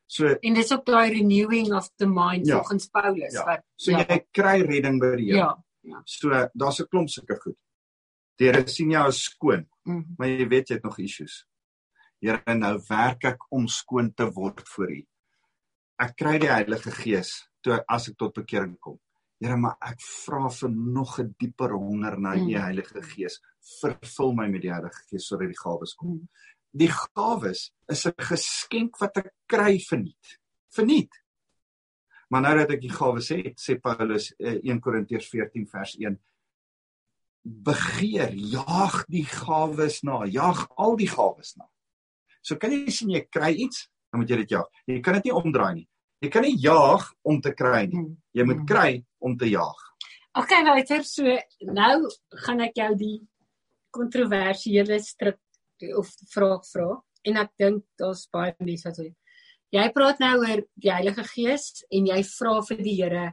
[0.06, 3.46] So en dis ook daai renewing of the mind ja, volgens Paulus ja.
[3.46, 4.06] wat so ja.
[4.06, 5.40] jy kry redding by die Here.
[5.40, 5.52] Ja.
[5.86, 6.02] Ja.
[6.06, 7.58] So daar's 'n klomp sulke goed.
[8.38, 10.16] Die Here sien jou as skoon, mm -hmm.
[10.18, 11.46] maar jy weet jy het nog issues.
[12.20, 15.02] Here, nou werk ek om skoon te word vir U.
[16.00, 19.00] Ek kry die Heilige Gees toe as ek tot bekering kom.
[19.40, 22.62] Here, maar ek vra vir nog 'n dieper honger na U mm -hmm.
[22.62, 23.42] Heilige Gees.
[23.82, 26.10] Vervul my met die Heilige Gees sodat die gawes kom.
[26.10, 30.40] Mm -hmm die gawes is 'n geskenk wat ek kry verniet.
[30.76, 31.14] Verniet.
[32.30, 36.20] Maar nou dat ek die gawes het, sê Paulus 1 eh, Korintiërs 14 vers 1
[37.46, 41.68] begeer, jaag die gawes na, jaag al die gawes na.
[42.42, 44.66] So kan jy sien jy kry iets, dan moet jy dit jaag.
[44.90, 45.88] Jy kan dit nie omdraai nie.
[46.22, 48.02] Jy kan nie jaag om te kry nie.
[48.02, 48.18] Hmm.
[48.34, 49.82] Jy moet kry om te jaag.
[50.36, 51.38] OK, Wouter, so
[51.72, 52.10] nou
[52.44, 53.16] gaan ek jou die
[53.96, 55.40] kontroversiële strik
[55.98, 56.90] of vraag vra
[57.26, 59.10] en ek dink daar's baie mense wat sê
[59.76, 63.26] jy praat nou oor die Heilige Gees en jy vra vir die Here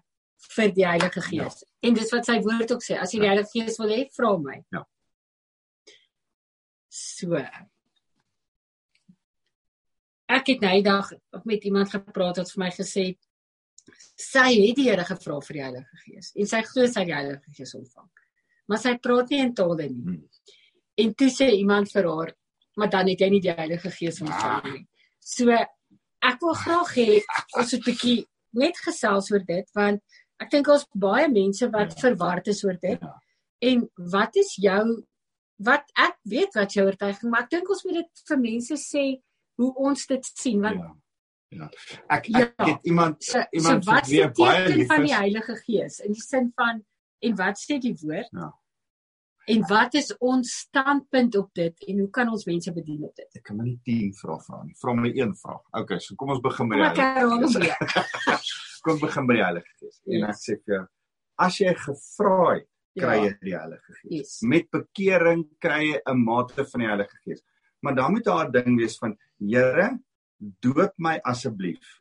[0.57, 1.61] vir die Heilige Gees.
[1.63, 1.69] Ja.
[1.87, 4.33] En dis wat sy woord ook sê, as jy die Heilige Gees wil hê, vra
[4.43, 4.57] my.
[4.75, 4.83] Ja.
[6.93, 7.39] So.
[10.33, 11.13] Ek het nou eendag
[11.49, 13.29] met iemand gepraat wat vir my gesê het
[14.19, 17.55] sy het die Here gevra vir die Heilige Gees en sy glo sy die Heilige
[17.57, 18.11] Gees ontvang.
[18.71, 20.03] Maar sy praat nie in tale nie.
[20.07, 20.59] Hmm.
[20.99, 22.33] En toe sê iemand vir haar,
[22.77, 24.87] maar dan het jy nie die Heilige Gees ontvang nie.
[25.21, 27.21] So ek wil graag hê
[27.57, 30.03] ons moet 'n bietjie net gesels oor dit want
[30.41, 33.01] ek dink ons baie mense wat verward is oor dit.
[33.01, 33.15] Ja.
[33.63, 35.05] En wat is jou
[35.59, 39.23] wat ek weet wat jou oortuiging, maar ek dink ons moet dit vir mense sê
[39.57, 40.95] hoe ons dit sien want Ja.
[41.53, 41.69] Ja.
[42.09, 42.65] Ek ek Ja.
[42.65, 45.17] het iemand So, iemand so wat is die baie lief van die is.
[45.19, 46.85] Heilige Gees in die sin van
[47.23, 48.29] en wat sê die woord?
[48.33, 48.53] Ja.
[49.51, 53.29] En wat is ons standpunt op dit en hoe kan ons mense bedien op dit?
[53.41, 54.75] Ek kan my nie 10 vrae vra nie.
[54.79, 55.63] Vra my een vraag.
[55.83, 58.53] Okay, so kom ons begin Kom die ek Heilige Gees.
[58.83, 60.01] Kom begin by die Heilige Gees.
[60.07, 60.45] En ek Yes.
[60.47, 60.87] sê vir jou,
[61.39, 63.23] as jy gevra het, kry Ja.
[63.25, 64.11] jy die Heilige Gees.
[64.11, 64.43] Yes.
[64.43, 67.43] Met bekering kry jy 'n mate van die Heilige Gees.
[67.83, 69.99] Maar dan moet daar 'n ding wees van Here,
[70.39, 71.99] doop my asseblief.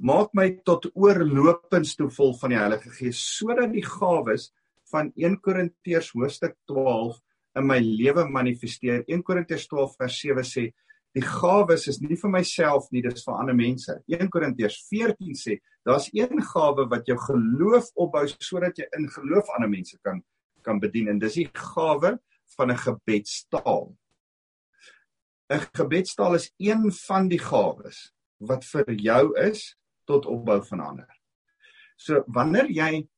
[0.00, 4.52] Maak my tot oorlopends toe vol van die Heilige Gees sodat die gawes
[4.92, 7.18] van 1 Korintiërs hoofstuk 12
[7.58, 9.02] in my lewe manifesteer.
[9.06, 10.68] 1 Korintiërs 12 vers 7 sê
[11.16, 13.94] die gawes is nie vir myself nie, dis vir ander mense.
[14.06, 19.48] 1 Korintiërs 14 sê daar's een gawe wat jou geloof opbou sodat jy in geloof
[19.56, 20.22] ander mense kan
[20.66, 22.18] kan bedien en dis die gawe
[22.56, 23.96] van 'n gebedstaal.
[25.50, 31.08] 'n Gebedstaal is een van die gawes wat vir jou is tot opbou van ander.
[31.96, 33.08] So wanneer jy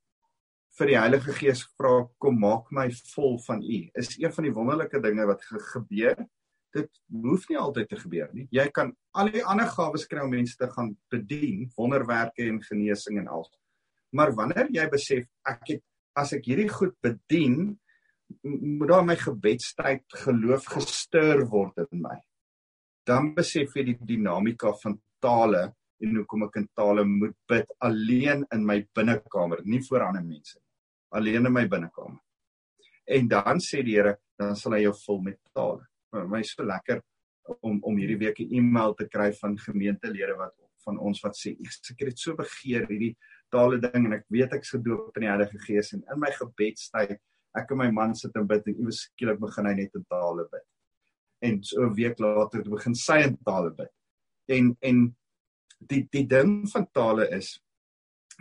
[0.79, 4.55] vir die Heilige Gees vra kom maak my vol van U, is een van die
[4.55, 6.23] wonderlike dinge wat ge gebeur.
[6.71, 8.47] Dit hoef nie altyd te gebeur nie.
[8.55, 13.19] Jy kan al die ander gawes kry om mense te gaan bedien, wonderwerke en genesing
[13.19, 13.49] en al.
[14.15, 15.85] Maar wanneer jy besef ek het
[16.19, 17.75] as ek hierdie goed bedien,
[18.47, 22.17] moet daar my gebedstyd geloof gestuur word in my.
[23.07, 28.45] Dan besef jy die dinamika van tale en hoekom ek in tale moet bid alleen
[28.55, 30.67] in my binnekamer, nie voor ander mense nie.
[31.19, 32.21] Alleen in my binnekamer.
[33.11, 35.87] En dan sê die Here, dan sal hy jou vul met tale.
[36.11, 37.03] Vir my is so lekker
[37.67, 41.53] om om hierdie week 'n e-mail te kry van gemeentelede wat van ons wat sê
[41.53, 43.17] ek het dit so begeer hierdie
[43.51, 47.19] tale ding en ek weet ek's gedoop in die Heilige Gees en in my gebedstyd
[47.59, 50.47] ek en my man sit en bid en iewes skielik begin hy net in tale
[50.53, 50.67] bid.
[51.43, 53.91] En so 'n week later begin sy in tale bid.
[54.49, 55.17] En en
[55.81, 57.59] die die ding van tale is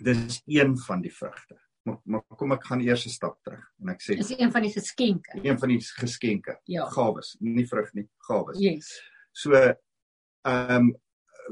[0.04, 1.58] dis een van die vrugte.
[1.86, 4.62] Maar, maar kom ek gaan eers 'n stap terug en ek sê Is een van
[4.62, 5.40] die geskenke.
[5.44, 6.86] een van die geskenke, Ja.
[6.90, 8.58] gawes, nie vrug nie, gawes.
[8.60, 9.02] Yes.
[9.34, 10.96] So ehm um,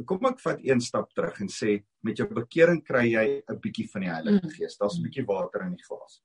[0.05, 3.89] kom ek vat een stap terug en sê met jou bekering kry jy 'n bietjie
[3.91, 4.51] van die Heilige Mm.
[4.51, 4.77] Gees.
[4.77, 6.21] Daar's 'n bietjie water in die glas.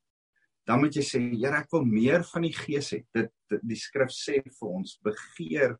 [0.66, 3.04] Dan moet jy sê, Here, ek wil meer van die Gees hê.
[3.12, 5.78] Dit, dit die skrif sê vir ons, begeer,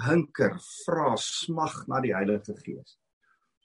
[0.00, 2.96] hinker, vra, smag na die Heilige Gees.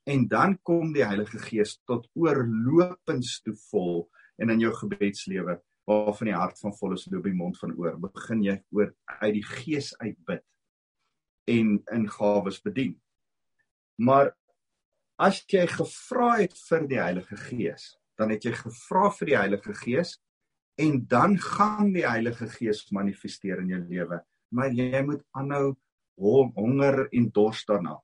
[0.08, 4.10] En dan kom die Heilige Gees tot oorlopends toe vol
[4.40, 5.60] en in jou gebedslewe
[5.90, 9.34] waarvan die hart van vol is loop die mond van oor begin jy oor uit
[9.40, 10.44] die gees uit bid
[11.50, 12.94] en in gawes bedien.
[13.98, 14.36] Maar
[15.20, 17.88] as jy gevra het vir die Heilige Gees,
[18.20, 20.14] dan het jy gevra vir die Heilige Gees
[20.80, 24.22] en dan gaan die Heilige Gees manifesteer in jou lewe.
[24.54, 25.74] Maar jy moet aanhou
[26.22, 27.98] hon- honger en dors daarna.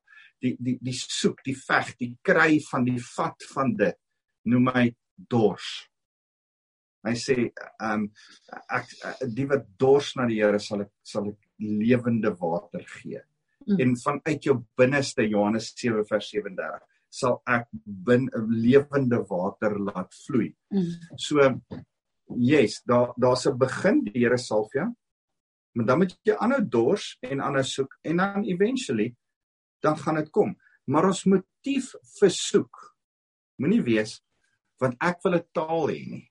[0.43, 3.97] Die die die soek, die veg, die kry van die vat van dit
[4.51, 5.69] noem hy dors.
[7.05, 8.09] Hy sê ehm um,
[8.73, 8.91] ek
[9.37, 13.21] die wat dors na die Here sal ek sal ek lewende water gee.
[13.65, 13.79] Mm.
[13.81, 16.83] En vanuit jou binneste Johannes 7 vers 37
[17.15, 17.69] sal ek
[18.09, 20.49] bin lewende water laat vloei.
[20.73, 20.91] Mm.
[21.17, 21.45] So
[22.35, 24.89] yes, daar daar's 'n begin die Here salf jou.
[25.75, 29.15] Maar dan moet jy aanhou dors en aanhou soek en dan eventually
[29.85, 30.55] dan gaan dit kom.
[30.89, 32.81] Maar ons motief vir soek
[33.61, 34.19] moenie wees
[34.81, 36.25] want ek wil 'n taal hê nie.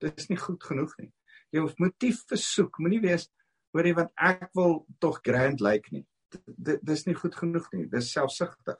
[0.00, 1.12] Dit is nie goed genoeg nie.
[1.52, 3.28] Jou motief vir soek moenie wees
[3.72, 6.04] hoorie want ek wil tog grand lyk nie.
[6.58, 7.86] Dit dis nie goed genoeg nie.
[7.86, 8.76] Dis selfsugtig.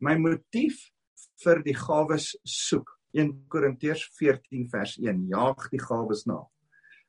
[0.00, 0.90] My motief
[1.44, 6.42] vir die gawes soek 1 Korintiërs 14 vers 1 jaag die gawes na.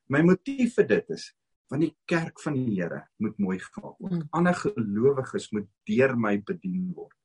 [0.10, 1.32] My motief vir dit is
[1.72, 4.14] want die kerk van die Here moet mooi gemaak word.
[4.14, 4.28] Mm.
[4.40, 7.16] Ander gelowiges moet deur my bedien word.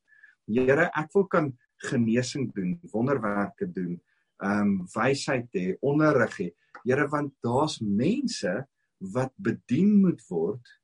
[0.51, 1.53] Here, ek wil kan
[1.89, 3.97] genesing doen, wonderwerke doen,
[4.43, 6.49] ehm um, wysheid hê, onderrig hê.
[6.83, 8.55] Here, want daar's mense
[9.15, 10.79] wat bedien moet word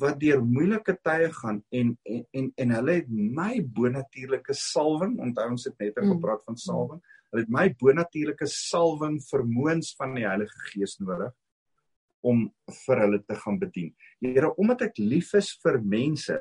[0.00, 5.50] wat deur moeilike tye gaan en en en, en hulle het my bonatuurlike salwing, onthou
[5.52, 6.14] ons het net mm.
[6.14, 7.02] gepraat van salwing.
[7.32, 11.32] Hulle het my bonatuurlike salwing vermoëns van die Heilige Gees nodig
[12.22, 12.44] om
[12.86, 13.92] vir hulle te gaan bedien.
[14.22, 16.38] Here, omdat ek lief is vir mense,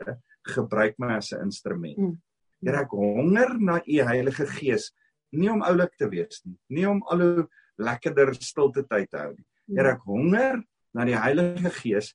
[0.56, 1.98] gebruik my as 'n instrument.
[1.98, 2.18] Mm.
[2.62, 4.92] Here, ek honger na u Heilige Gees,
[5.32, 9.32] nie om oulik te wees nie, nie om al hoe lekkerder stilte tyd te hou
[9.34, 9.46] nie.
[9.76, 10.64] Here, ek honger
[10.94, 12.14] na die Heilige Gees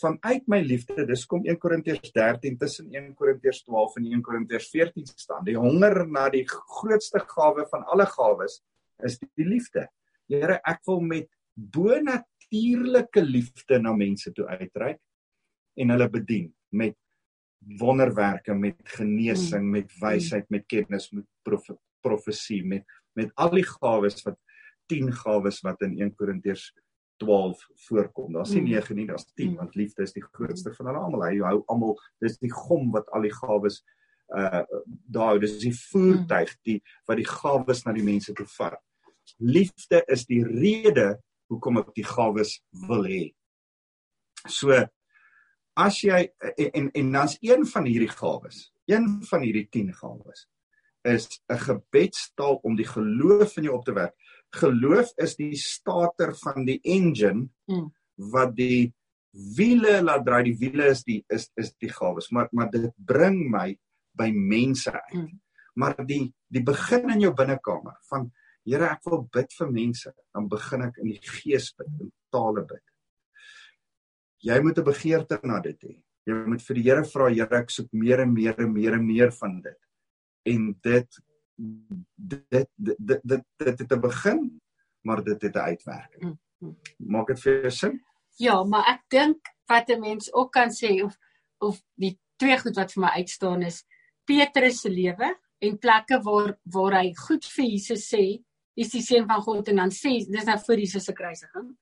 [0.00, 4.70] vanuit my liefde dis kom 1 Korintiërs 13 tussen 1 Korintiërs 12 en 1 Korintiërs
[4.72, 8.58] 14 staan die honger na die grootste gawe van alle gawes
[9.06, 9.86] is die liefde
[10.30, 11.28] Here ek wil met
[12.54, 15.00] bonatuurlike liefde na mense toe uitreik
[15.76, 16.96] en hulle bedien met
[17.80, 21.66] wonderwerke met genesing met wysheid met kennis met prof
[22.02, 24.38] profesie met met al die gawes wat
[24.92, 26.72] 10 gawes wat in 1 Korintiërs
[27.22, 28.32] 12 voorkom.
[28.32, 28.96] Daar's nie 9 mm.
[28.98, 29.56] nie, daar's 10 mm.
[29.56, 31.22] want liefde is die grootste van hulle almal.
[31.22, 33.84] Hy hou almal, dis die gom wat al die gawes
[34.34, 34.64] uh
[35.14, 38.82] daar, dis die voertuig die wat die gawes na die mense toe vat.
[39.38, 41.14] Liefde is die rede
[41.52, 43.34] hoekom ek die gawes wil hê.
[44.48, 44.76] So
[45.76, 46.28] as jy
[46.72, 50.46] en en dan's een van hierdie gawes, een van hierdie 10 gawes
[51.04, 54.14] is 'n gebedstaal om die geloof in jou op te werk
[54.54, 57.88] geloof is die starter van die engine mm.
[58.32, 58.92] wat die
[59.56, 63.40] wiele laat draai die wiele is die is is die gawes maar maar dit bring
[63.50, 63.74] my
[64.14, 65.40] by mense uit mm.
[65.74, 68.30] maar die die begin in jou binnekamer van
[68.64, 72.64] Here ek wil bid vir mense dan begin ek in die gees bid in tale
[72.64, 72.82] bid
[74.44, 75.94] jy moet 'n begeerte na dit hê
[76.26, 79.06] jy moet vir die Here vra Here ek soek meer en meer en meer en
[79.06, 79.80] meer van dit
[80.54, 81.22] en dit
[82.16, 84.60] dit dit dit dit dit het 'n begin
[85.04, 86.22] maar dit het 'n uitwerking.
[86.22, 86.76] Mm, mm.
[86.96, 88.04] Maak dit vir jou sin?
[88.36, 91.18] Ja, maar ek dink wat 'n mens ook kan sê of
[91.58, 93.84] of die twee goed wat vir my uitstaan is
[94.24, 98.44] Petrus se lewe en plekke waar waar hy goed vir Jesus sê,
[98.74, 101.72] is die seun van God en dan sê dis nou voor Jesus se kruisiging.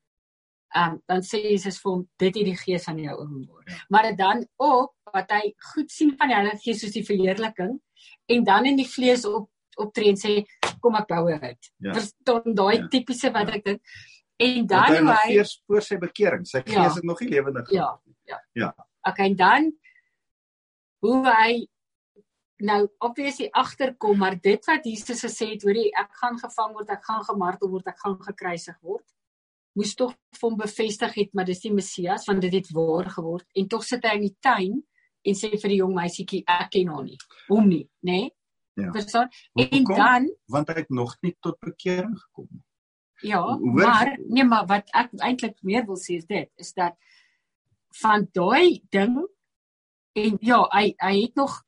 [0.73, 3.69] Ehm um, dan sê Jesus vir hom dit het die gees aan jou oorword.
[3.69, 3.81] Ja.
[3.89, 7.75] Maar dan ook wat hy goed sien van die Heilige Gees soos die verheerliking
[8.33, 9.51] en dan in die vlees op
[9.81, 10.33] optree en sê
[10.81, 11.71] kom ek bou uit.
[11.79, 11.93] Ja.
[11.93, 12.89] Verstaan daai ja.
[12.93, 13.61] tipiese wat ja.
[13.61, 13.95] ek dink.
[14.43, 16.73] En dan hoe hy eers voor sy bekering, sy ja.
[16.73, 17.93] gees het nog nie lewendig ja.
[18.29, 18.41] ja.
[18.59, 18.73] Ja.
[19.09, 19.69] Okay, en dan
[21.05, 21.67] hoe hy
[22.63, 27.05] nou obviously agterkom, maar dit wat Jesus gesê het, hoorie, ek gaan gevang word, ek
[27.09, 29.07] gaan gemartel word, ek gaan gekruisig word
[29.79, 33.47] moes tog vir hom bevestig het maar dis die Messias want dit het waar geword
[33.57, 34.79] en tog sit hy in die tuin
[35.23, 38.31] en sê vir die jong meisietjie ek ken hom nie hom nie nê nee?
[38.81, 38.89] Ja.
[38.89, 39.29] Verstaan?
[39.61, 42.47] En kom, dan want hy het nog nie tot bekering gekom.
[43.21, 46.97] Ja, Hoor, maar nee, maar wat ek eintlik meer wil sê is dit is dat
[48.01, 49.19] van daai ding
[50.17, 51.59] en ja, hy hy het nog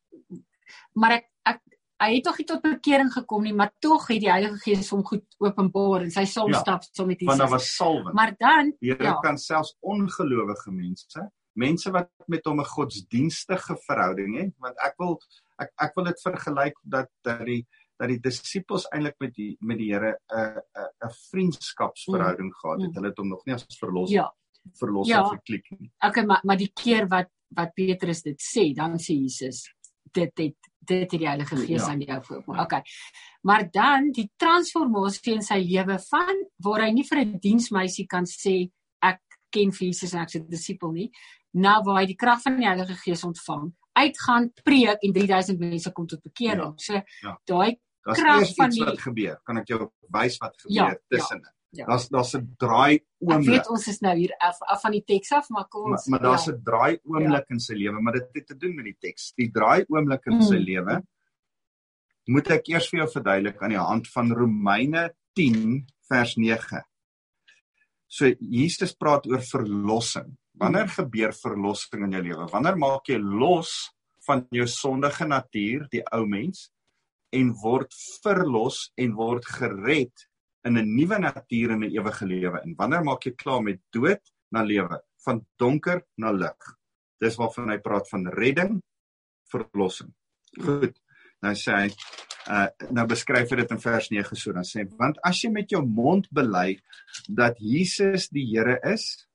[0.93, 1.61] maar ek ek
[2.03, 5.05] hy het nog nie tot bekering gekom nie, maar tog het die Heilige Gees hom
[5.07, 7.31] goed openbaar en sy saam ja, stap saam met Jesus.
[7.31, 8.17] Want daar was salwing.
[8.19, 9.15] Maar dan jy ja.
[9.25, 15.19] kan selfs ongelowige mense, mense wat met hom 'n godsdienstige verhouding het, want ek wil
[15.63, 17.63] ek ek wil dit vergelyk dat dat die
[17.99, 22.59] dat die disippels eintlik met die met die Here 'n 'n 'n vriendskapsverhouding mm.
[22.61, 22.91] gehad het.
[22.91, 22.97] Mm.
[22.97, 24.35] Hulle het hom nog nie as verlosser ja.
[24.75, 25.29] verlosser ja.
[25.29, 25.93] verklik nie.
[25.99, 29.63] Okay, maar maar die keer wat wat Petrus dit sê, dan sê Jesus
[30.15, 31.93] dit het dit het die Heilige Gees ja.
[31.93, 32.59] aan jou voorkom.
[32.61, 32.83] Okay.
[33.43, 38.27] Maar dan die transformasie in sy lewe van waar hy nie vir 'n diensmeisie kan
[38.29, 38.69] sê
[39.01, 41.11] ek ken Jesus en ek's 'n disipel nie,
[41.53, 45.93] na waar hy die krag van die Heilige Gees ontvang uitgaan preek en 3000 mense
[45.93, 46.75] kom tot bekering.
[46.77, 47.41] Ja, so ja.
[47.45, 51.41] daai krag van die wat gebeur, kan ek jou wys wat gebeur ja, tussen.
[51.41, 51.53] Ja.
[51.75, 51.87] Ja.
[51.89, 53.49] Daar's daar's 'n draai oomblik.
[53.49, 56.07] Ek weet ons is nou hier af, af van die teks af, maar kom ons
[56.07, 56.61] Maar, maar daar's 'n ja.
[56.65, 57.55] draai oomblik ja.
[57.55, 59.33] in sy lewe, maar dit het te doen met die teks.
[59.35, 60.43] Die draai oomblik in mm.
[60.43, 61.03] sy lewe
[62.27, 66.81] moet ek eers vir jou verduidelik aan die hand van Romeine 10 vers 9.
[68.09, 70.37] So Jesus praat oor verlossing.
[70.55, 72.47] Wanneer gebeur verlossing in jou lewe?
[72.53, 73.91] Wanneer maak jy los
[74.25, 76.71] van jou sondige natuur, die ou mens,
[77.35, 80.29] en word verlos en word gered
[80.65, 82.61] in 'n nuwe natuur en 'n ewige lewe?
[82.63, 86.77] En wanneer maak jy klaar met dood na lewe, van donker na lig?
[87.21, 88.83] Dis waarvan hy praat van redding,
[89.49, 90.15] verlossing.
[90.61, 91.01] Goed.
[91.43, 91.91] Nou sê hy
[92.45, 95.71] uh nou beskryf hy dit in vers 9 so dan sê want as jy met
[95.71, 96.79] jou mond bely
[97.29, 99.27] dat Jesus die Here is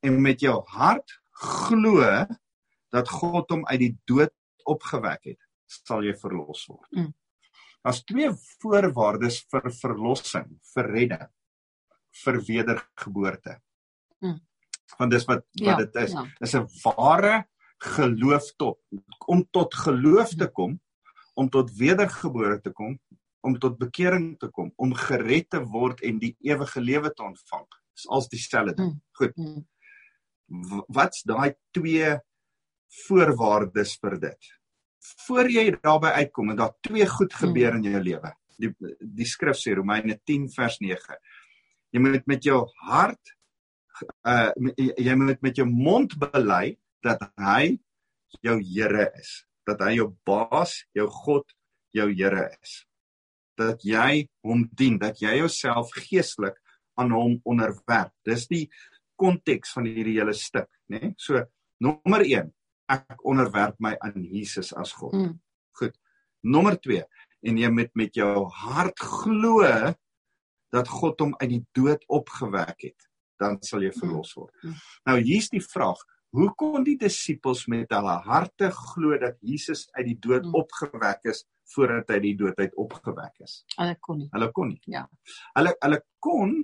[0.00, 2.26] en met jou hart glo
[2.92, 4.32] dat God hom uit die dood
[4.68, 6.88] opgewek het, sal jy verlos word.
[6.96, 7.12] Mm.
[7.82, 8.28] Daar's twee
[8.60, 11.28] voorwaardes vir verlossing, vir redding,
[12.24, 13.60] vir wedergeboorte.
[14.20, 14.40] Mm.
[14.98, 16.12] Want dis wat Ja, wat dit is.
[16.12, 16.26] ja.
[16.40, 17.46] Dis 'n ware
[17.78, 18.78] geloof tot
[19.26, 20.80] om tot geloof te kom,
[21.34, 22.98] om tot wedergeboorte te kom,
[23.40, 27.66] om tot bekering te kom, om gered te word en die ewige lewe te ontvang.
[27.94, 28.92] Dis als dieselfde ding.
[28.92, 29.02] Mm.
[29.12, 29.36] Goed.
[29.36, 29.66] Mm.
[30.46, 32.18] W- Wat's daai twee
[33.06, 34.59] voorwaardes vir dit?
[35.26, 38.32] Voor jy daarby uitkom en daar twee goed gebeur in jou lewe.
[38.60, 41.16] Die die skrif sê Romeine 10 vers 9.
[41.90, 43.36] Jy moet met jou hart
[44.28, 47.78] uh jy moet met jou mond bely dat hy
[48.44, 51.48] jou Here is, dat hy jou baas, jou God,
[51.96, 52.84] jou Here is.
[53.58, 56.60] Dat jy hom dien, dat jy jouself geestelik
[57.00, 58.12] aan hom onderwerp.
[58.24, 58.66] Dis die
[59.20, 61.00] konteks van hierdie hele stuk, né?
[61.00, 61.14] Nee?
[61.20, 61.42] So
[61.80, 62.52] nommer 1,
[62.90, 65.14] ek onderwerp my aan Jesus as God.
[65.14, 65.34] Mm.
[65.78, 65.94] Goed.
[66.42, 67.02] Nommer 2,
[67.48, 69.62] en jy moet met jou hart glo
[70.72, 73.06] dat God hom uit die dood opgewek het,
[73.40, 74.52] dan sal jy verlos word.
[74.62, 74.74] Mm.
[75.08, 76.00] Nou hier's die vraag,
[76.30, 80.54] hoe kon die disippels met hulle harte glo dat Jesus uit die dood Mm.
[80.60, 83.64] opgewek is voordat hy die dood uit opgewek is?
[83.76, 84.28] Hulle kon nie.
[84.32, 84.80] Hulle kon nie.
[84.86, 85.08] Ja.
[85.56, 86.54] Hulle hulle kon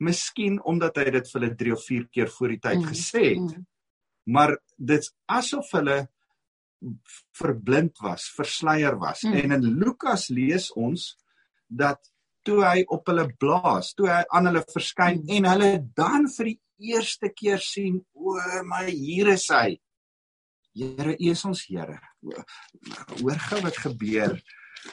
[0.00, 3.24] miskien omdat hy dit vir hulle 3 of 4 keer voor die tyd Mm, gesê
[3.34, 3.66] het, Mm.
[4.28, 5.98] Maar dit's asof hulle
[7.34, 9.24] verblind was, versleier was.
[9.26, 9.40] Mm.
[9.40, 11.10] En in Lukas lees ons
[11.66, 11.98] dat
[12.46, 15.34] toe hy op hulle blaas, toe hy aan hulle verskyn Mm.
[15.36, 16.60] en hulle dan vir die
[16.92, 19.78] eerste keer sien, o my hier is hy.
[20.78, 21.98] Here, U is ons Here.
[22.22, 24.38] Hoor gou wat gebeur.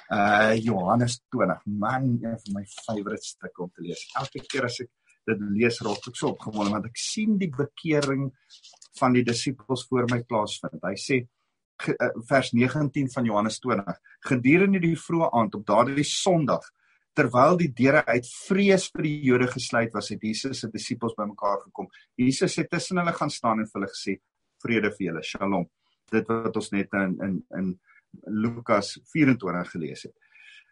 [0.10, 1.62] Uh Johannes 20.
[1.66, 4.02] Man, een van my favourite stukke om te lees.
[4.18, 4.90] Elke keer as ek
[5.30, 8.32] dit lees, raak ek so opgewonde want ek sien die bekering
[9.00, 10.80] van die disippels voor my plaasvind.
[10.84, 14.02] Hy sê uh, vers 19 van Johannes 20.
[14.30, 16.68] Gedurende die vroeë aand op daardie Sondag
[17.16, 21.62] terwyl die deure uit vrees vir die Jode gesluit was, het Jesus se disippels bymekaar
[21.64, 21.88] gekom.
[22.20, 24.18] Jesus het tussen hulle gaan staan en vir hulle gesê:
[24.64, 25.24] "Vrede vir julle.
[25.24, 25.70] Shalom."
[26.12, 27.80] Dit wat ons net in in in
[28.28, 30.16] Lukas 24 gelees het.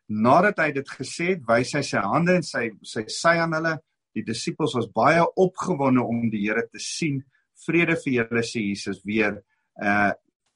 [0.07, 3.77] Nadat hy dit gesê het, wys hy sy hande en sy sy sy aan hulle.
[4.13, 7.23] Die disippels was baie opgewonde om die Here te sien.
[7.67, 9.41] Vrede vir julle sê Jesus weer.
[9.81, 10.11] Uh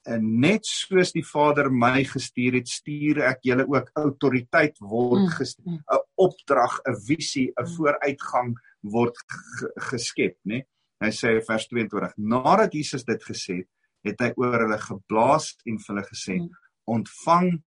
[0.08, 5.66] net soos die Vader my gestuur het, stuur ek julle ook autoriteit word Mm, gestuur.
[5.74, 5.82] mm.
[5.84, 7.76] 'n opdrag, 'n visie, 'n Mm.
[7.76, 9.16] vooruitgang word
[9.60, 10.64] ge geskep, né?
[11.02, 13.68] Hy sê vers 22: Nadat Jesus dit gesê het,
[14.06, 16.50] het hy oor hulle geblaas en vir hulle gesê: Mm.
[16.88, 17.64] "Ontvang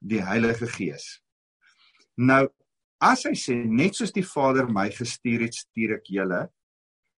[0.00, 1.20] die Heilige Gees."
[2.16, 2.48] Nou,
[3.00, 6.48] as hy sê net soos die Vader my gestuur het, stuur ek julle,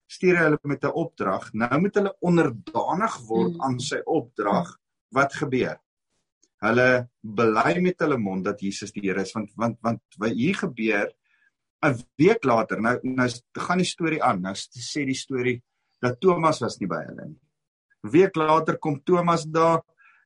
[0.08, 1.50] stuur hy hulle met 'n opdrag.
[1.54, 3.62] Nou moet hulle onderdanig word Mm.
[3.62, 4.78] aan sy opdrag.
[5.12, 5.80] Wat gebeur?
[6.62, 10.56] Hulle bely met hulle mond dat Jesus die Here is want want want wat hier
[10.56, 11.12] gebeur
[11.84, 14.42] 'n week later nou nou gaan die storie aan.
[14.42, 15.62] Nou sê die storie
[16.02, 17.40] dat Thomas was nie by hulle nie.
[18.04, 19.82] 'n Week later kom Thomas daar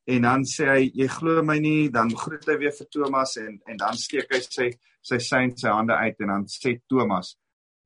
[0.08, 3.60] en dan sê hy jy glo my nie, dan groet hy weer vir Thomas en
[3.68, 7.38] en dan steek hy sy sy sy sy hande uit en dan sê Thomas,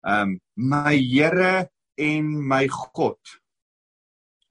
[0.06, 3.20] ehm um, my Here en my God.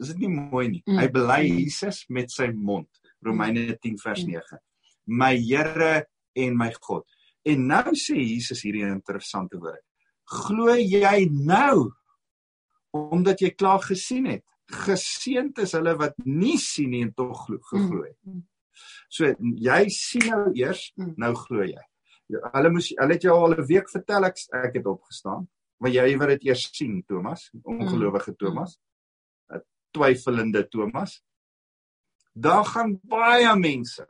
[0.01, 0.83] Is dit nie mooi nie?
[0.87, 0.99] Mm.
[0.99, 2.89] Hy bely Jesus met sy mond.
[3.23, 4.33] Romeine 10 vers Mm.
[4.33, 4.59] 9.
[5.07, 7.05] My Here en my God.
[7.45, 9.81] En nou sê Jesus hierdie interessante woorde.
[10.25, 11.93] Glo jy nou
[12.93, 14.45] omdat jy klaar gesien het?
[14.73, 18.17] Geseënd is hulle wat nie sien nie en tog glo geglo het.
[18.27, 18.43] Mm.
[19.13, 21.15] So jy sien nou eers, Mm.
[21.17, 21.83] nou glo jy.
[22.55, 25.49] Hulle moes hulle het jou al 'n week vertel ek ek het opgestaan,
[25.83, 28.79] maar jy wil dit eers sien, Thomas, ongelowige Thomas.
[29.51, 31.19] 'n Twyfelende Thomas.
[32.33, 34.07] Daar gaan baie mense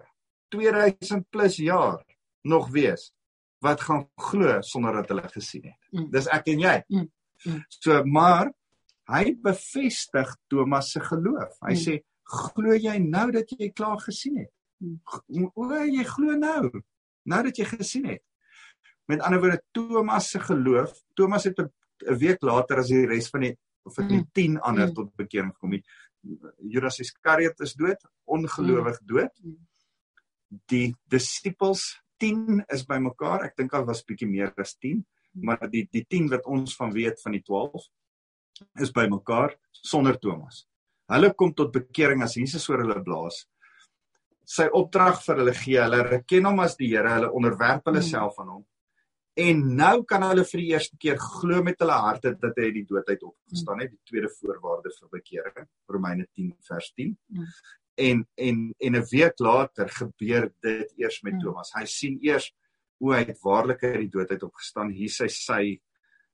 [0.48, 2.04] 2000 plus jaar
[2.42, 3.12] nog wees
[3.58, 5.78] wat gaan glo sonder dat hulle gesien het.
[5.90, 6.11] Mm.
[6.11, 6.76] Dis ek en jy.
[6.88, 7.08] Mm.
[7.44, 7.64] Mm.
[7.68, 8.52] So maar
[9.11, 11.56] hy bevestig Thomas se geloof.
[11.61, 11.82] Hy Mm.
[11.85, 14.52] sê glo jy nou dat jy klaar gesien het?
[14.78, 15.50] Mm.
[15.54, 16.70] O, jy glo nou.
[17.25, 18.23] Nou dat jy gesien het.
[19.09, 21.71] Met ander woorde Thomas se geloof, Thomas het 'n
[22.19, 24.29] week later as die res van die van die Mm.
[24.33, 24.94] 10 ander Mm.
[24.94, 25.85] tot bekering gekom het.
[26.59, 29.33] Judas Iskariot is dood, ongelowig dood.
[29.42, 29.57] Mm.
[30.69, 33.42] Die disippels 10 is bymekaar.
[33.44, 35.44] Ek dink al was bietjie meer as 10, Mm.
[35.44, 37.88] maar die die 10 wat ons van weet van die 12
[38.81, 40.67] is bymekaar sonder Thomas.
[41.09, 43.46] Hulle kom tot bekering as Jesus oor hulle blaas.
[44.44, 48.03] Sy opdrag vir hulle gee, hulle erken hom as die Here, hulle onderwerp hulle Mm.
[48.11, 48.67] self aan hom.
[49.35, 52.74] En nou kan hulle vir die eerste keer glo met hulle harte dat hy uit
[52.74, 57.16] die dood uit opgestaan het, die tweede voorwaarde vir bekering, Romeine 10 vers 10.
[57.28, 57.46] Mm.
[57.94, 61.40] en en en 'n week later gebeur dit eers met Mm.
[61.40, 61.72] Thomas.
[61.74, 62.52] Hy sien eers
[62.98, 64.90] hoe hy het waarlik uit die dood uit opgestaan.
[64.90, 65.80] Hier sy sy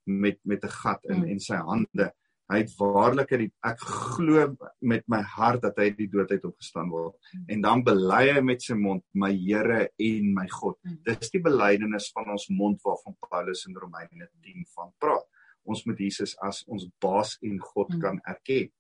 [0.07, 1.29] met met 'n gat in Mm.
[1.31, 2.13] en sy hande.
[2.49, 6.45] Hy het waarlik uit ek glo met my hart dat hy uit die dood uit
[6.49, 7.15] opgestaan word.
[7.35, 7.45] Mm.
[7.53, 10.79] En dan bely hy met sy mond my Here en my God.
[10.83, 11.03] Mm.
[11.05, 15.27] Dis die belydenis van ons mond waarvan Paulus in Romeine 10 van praat.
[15.69, 18.01] Ons moet Jesus as ons baas en God Mm.
[18.01, 18.71] kan erken.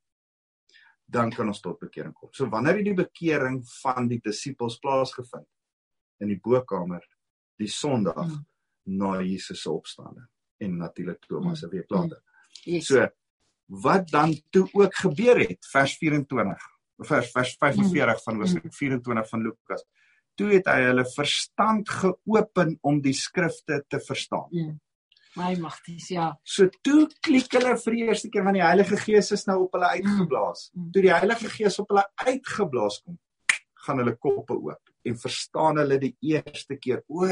[1.06, 2.28] Dan kan ons tot bekering kom.
[2.32, 5.46] So wanneer het die bekering van die disippels plaasgevind
[6.20, 7.04] in die bokkamer
[7.58, 8.46] die Sondag Mm.
[8.84, 10.26] na Jesus se opstanding
[10.60, 11.96] en natuurlik Thomas 'n week Mm.
[11.96, 12.22] later.
[12.64, 12.86] Yes.
[12.86, 13.06] So
[13.68, 16.66] wat dan toe ook gebeur het vers 24
[17.06, 19.84] vers vers 45 van hoofstuk 24 van Lukas.
[20.34, 24.48] Toe het hy hulle verstand geopen om die skrifte te verstaan.
[24.50, 24.76] Mm.
[25.38, 26.32] My magties, ja.
[26.42, 29.76] So toe klik hulle vir die eerste keer want die Heilige Gees is nou op
[29.76, 30.68] hulle uitgeblaas.
[30.74, 30.90] Mm.
[30.94, 33.18] Toe die Heilige Gees op hulle uitgeblaas kom,
[33.86, 37.04] gaan hulle koppe oop en verstaan hulle die eerste keer.
[37.06, 37.28] O,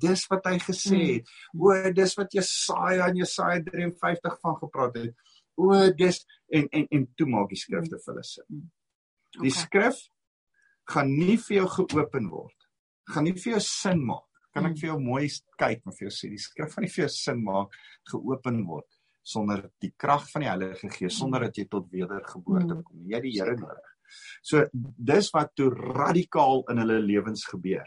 [0.00, 1.34] dis wat hy gesê het.
[1.52, 5.29] O, dis wat Jesaja en Jesaja 53 van gepraat het.
[5.60, 6.22] O, dis
[6.56, 8.62] en en en toe maak die skrifte vir hulle sin.
[9.40, 9.62] Die Okay.
[9.62, 9.98] skrif
[10.90, 12.56] gaan nie vir jou geopen word.
[13.12, 14.26] Gaan nie vir jou sin maak.
[14.54, 14.80] Kan ek Mm.
[14.80, 17.44] vir jou mooi kyk en vir jou sê die skrif gaan nie vir jou sin
[17.44, 17.70] maak
[18.10, 18.86] geopen word
[19.22, 22.82] sonder die krag van die Heilige Gees, sonder dat jy tot wedergeboorte Mm.
[22.82, 22.96] kom.
[23.06, 23.86] Jy het die Here nodig.
[24.42, 27.86] So dis wat toe radikaal in hulle lewens gebeur.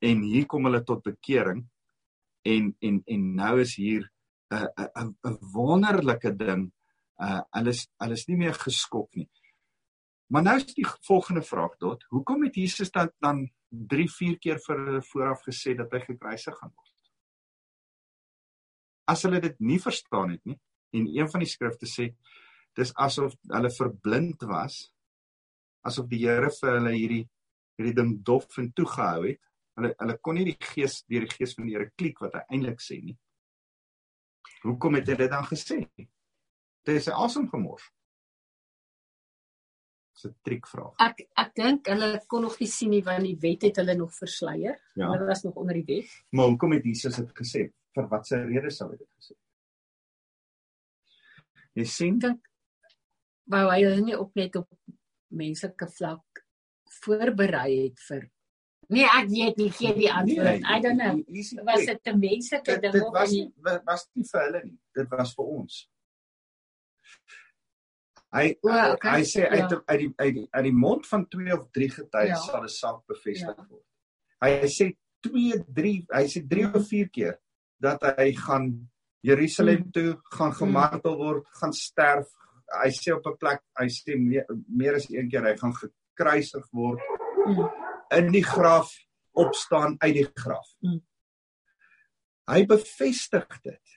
[0.00, 1.66] En hier kom hulle tot bekering
[2.46, 4.08] en en en nou is hier
[4.50, 4.68] 'n
[5.02, 6.70] 'n 'n wonderlike ding.
[7.18, 9.28] Uh hulle is hulle is nie meer geskok nie.
[10.30, 14.58] Maar nou is die volgende vraag tot, hoekom het Jesus dan dan 3, 4 keer
[14.66, 16.96] vir hulle vooraf gesê dat hy gekruisig gaan word?
[19.10, 20.58] As hulle dit nie verstaan het nie
[20.94, 22.12] en een van die skrifte sê
[22.78, 24.92] dis asof hulle verblind was,
[25.86, 27.24] asof die Here vir hulle hierdie
[27.78, 29.40] hierdie ding dof en toegehou het.
[29.78, 32.42] Hulle hulle kon nie die gees deur die gees van die Here klik wat hy
[32.54, 33.16] eintlik sê nie.
[34.62, 35.78] Hoekom het hy dit dan gesê?
[36.84, 37.90] Dit is 'n asem gemors.
[40.14, 40.94] Dis 'n triekvraag.
[40.98, 44.12] Ek ek dink hulle kon nog nie sien nie want die wet het hulle nog
[44.14, 44.80] versleier.
[44.94, 45.10] Ja.
[45.12, 46.24] Hulle was nog onder die wet.
[46.30, 47.72] Maar hoekom het Jesus dit gesê?
[47.94, 49.34] Vir watter rede sou hy dit gesê?
[51.72, 52.50] Jy sien dink
[53.50, 54.68] wou hy hulle nie op net op
[55.28, 56.44] menslike vlak
[57.00, 58.30] voorberei het vir
[58.90, 60.64] Nee, ek weet nie gee die antwoord.
[60.66, 61.14] I don't know.
[61.26, 63.42] hier is Was dit 'n menslike dit, ding dit of was nie?
[63.44, 64.78] nie wa- was nie vir hulle nie.
[64.94, 65.88] Dit was vir ons.
[68.32, 69.82] Hy O, okay, hy sê uit ja.
[69.86, 72.36] uit die uit die uit die mond van twee of drie getuies Ja.
[72.36, 73.66] sal 'n saak bevestig Ja.
[73.68, 73.84] word.
[74.42, 76.74] Hy sê 2 3 hy sê 3 Mm.
[76.74, 77.38] of 4 keer
[77.80, 78.88] dat hy gaan
[79.22, 79.90] Jerusalem Mm.
[79.92, 82.28] toe gaan gemartel word, gaan sterf.
[82.82, 86.66] Hy sê op 'n plek, hy sê meer, meer as een keer hy gaan gekruisig
[86.72, 87.00] word
[87.46, 87.68] Mm.
[88.16, 88.90] In die graf
[89.38, 90.68] opstaan uit die graf.
[90.82, 91.00] Mm.
[92.50, 93.96] Hy bevestig dit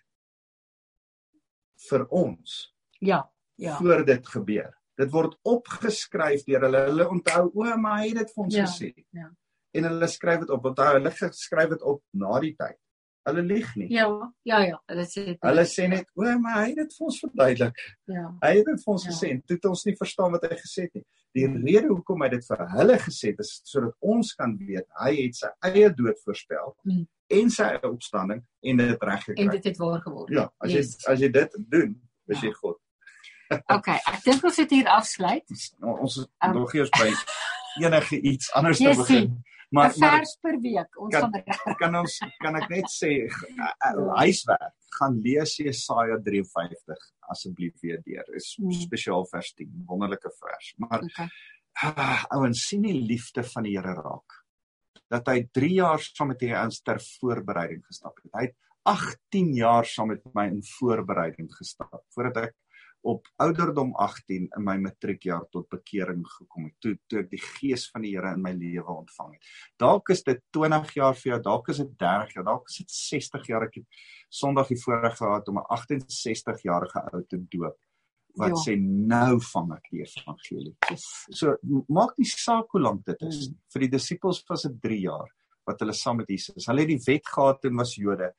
[1.89, 2.57] vir ons
[3.03, 3.23] Ja,
[3.59, 3.77] ja.
[3.77, 4.69] voor dit gebeur.
[4.95, 6.83] Dit word opgeskryf deur hulle.
[6.91, 8.91] Hulle onthou, o, maar hy het dit vir ons Ja, gesê.
[9.11, 9.31] ja.
[9.73, 10.65] En hulle skryf dit op.
[10.69, 12.77] Onthou, hulle skryf dit op na die tyd.
[13.23, 13.87] Hulle lieg nie.
[13.93, 14.07] Ja,
[14.43, 14.77] ja, ja.
[14.91, 15.37] Hulle sê dit.
[15.41, 17.77] Hulle sê net, o, maar hy het dit vir ons verduidelik.
[18.11, 18.25] ja.
[18.41, 19.11] Hy het dit vir ons Ja.
[19.11, 21.05] gesê en toe het ons nie verstaan wat hy gesê het nie.
[21.33, 25.13] Die rede hoekom hy dit vir hulle gesê het is sodat ons kan weet hy
[25.23, 27.07] het sy eie dood voorspel Mm.
[27.31, 29.41] en sy opstanding en dit reg gekry.
[29.45, 30.29] En dit het waar geword.
[30.29, 30.97] Ja, as Yes.
[30.99, 32.47] jy as jy dit doen, is Ja.
[32.49, 32.77] jy God.
[33.69, 35.43] Okay, ek dink ons het hier afsluit.
[35.79, 37.09] Nou, ons is Um, nog eers by
[37.81, 39.43] enige iets anders te Yes, begin.
[39.73, 40.99] Maar 'n vers per week.
[41.01, 43.73] Ons Kan- gaan kan ons kan ek net sê Ja.
[44.15, 48.23] huiswerk gaan lees Jesaja 53 asseblief weer deur.
[48.35, 48.71] Is Mm.
[48.71, 50.73] spesiaal vers 10, wonderlike vers.
[50.77, 51.27] Maar Okay.
[51.81, 54.43] ah, ouens sien die liefde van die Here raak.
[55.09, 58.31] Dat hy 3 jaar saam met hierdie ouens ter voorbereiding gestap het.
[58.33, 58.55] Hy het
[58.85, 62.55] 18 jaar saam met my in voorbereiding gestap voordat ek
[63.03, 66.75] op ouderdom 18 in my matriekjaar tot bekering gekom het.
[66.79, 69.49] Toe toe ek die gees van die Here in my lewe ontvang het.
[69.81, 72.91] Dalk is dit 20 jaar vir jou, dalk is dit 30 jaar, dalk is dit
[72.91, 73.67] 60 jaar.
[73.67, 77.77] Ek het Sondag die voorreg gehad om 'n 68 jarige ou te doop
[78.35, 78.55] wat Ja.
[78.65, 80.75] sê nou vang ek die evangelie.
[81.31, 81.57] So
[81.89, 83.55] maak nie saak hoe lank dit is Mm.
[83.73, 85.29] Vir die disippels was dit 3 jaar
[85.67, 86.65] wat hulle saam met Jesus.
[86.65, 88.33] Hulle het die wet gehad en was Jode,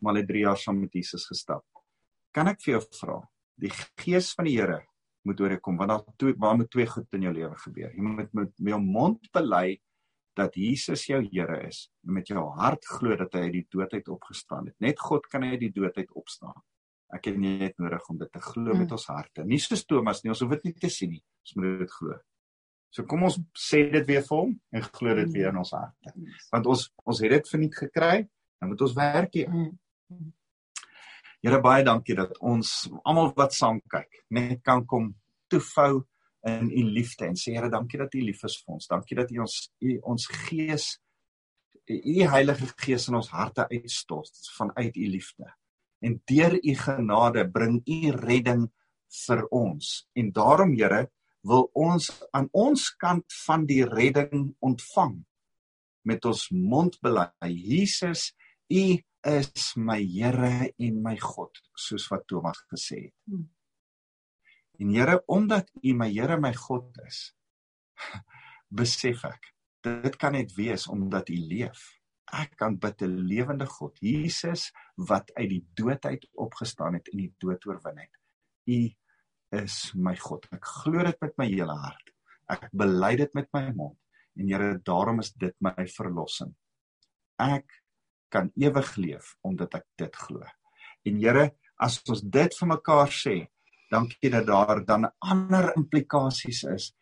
[0.00, 1.64] maar hulle het 3 jaar saam met Jesus gestap.
[2.32, 3.28] Kan ek vir jou vra?
[3.60, 4.82] Die gees van die Here
[5.26, 7.90] moet oor jou kom want daar twee waar moet twee goed in jou lewe gebeur.
[7.94, 9.80] Jy moet met, met jou mond bely
[10.36, 13.92] dat Jesus jou Here is en met jou hart glo dat hy uit die dood
[13.96, 14.76] uit opgestaan het.
[14.84, 16.56] Net God kan uit die dood uit opstaan.
[17.14, 17.38] Ek het
[17.78, 18.78] nodig om dit te glo Mm.
[18.78, 19.44] met ons harte.
[19.44, 21.22] Nie soos Thomas nie, ons hoef dit nie te sien nie.
[21.46, 22.18] Ons moet dit glo.
[22.90, 26.12] So kom ons sê dit weer vir hom en glo dit weer in ons harte.
[26.52, 28.28] Want ons ons het dit verniet gekry,
[28.60, 29.48] dan moet ons werk hier.
[31.46, 35.12] Here baie dankie dat ons almal wat saam kyk net kan kom
[35.46, 36.00] toefou
[36.50, 38.88] in u liefde en sê Here dankie dat u lief is vir ons.
[38.90, 40.88] Dankie dat u ons u ons gees
[41.86, 45.46] u Heilige Gees in ons harte uitstort vanuit u liefde.
[46.02, 48.66] En deur u genade bring u redding
[49.26, 49.92] vir ons.
[50.18, 51.06] En daarom Here
[51.46, 55.20] wil ons aan ons kant van die redding ontvang
[56.02, 58.32] met ons mond bely Jesus
[58.66, 63.16] u is my Here en my God soos wat Thomas gesê het.
[63.26, 63.48] Hmm.
[64.80, 67.32] En Here omdat u my Here my God is
[68.78, 69.52] besef ek
[69.86, 71.84] dit kan net wees omdat u leef.
[72.34, 77.18] Ek kan bid 'n lewende God, Jesus wat uit die dood uit opgestaan het en
[77.22, 78.14] die dood oorwin het.
[78.66, 78.80] U
[79.62, 80.46] is my God.
[80.50, 82.10] Ek glo dit met my hele hart.
[82.50, 83.98] Ek bely dit met my mond
[84.36, 86.52] en Here, daarom is dit my verlossing.
[87.38, 87.70] Ek
[88.36, 90.44] kan ewig leef omdat ek dit glo.
[91.06, 91.50] En Here,
[91.82, 93.36] as ons dit vir mekaar sê,
[93.92, 96.92] dankie dat daar dan ander implikasies is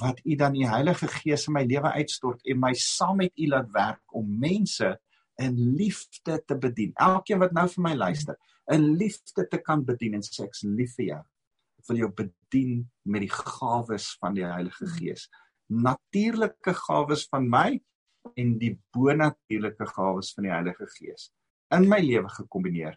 [0.00, 3.48] wat U dan die Heilige Gees in my lewe uitstort en my saam met U
[3.54, 4.92] laat werk om mense
[5.40, 6.92] in liefde te bedien.
[6.98, 8.36] Elkeen wat nou vir my luister,
[8.68, 11.24] in liefde te kan bedien en sê ek's lief vir jou
[11.88, 14.88] wil jou bedien met die gawes van die Heilige.
[14.96, 15.28] Gees.
[15.68, 17.68] Natuurlike gawes van my
[18.34, 21.30] en die bonatuurlike gawes van die Heilige Gees
[21.74, 22.96] in my lewe gekombineer.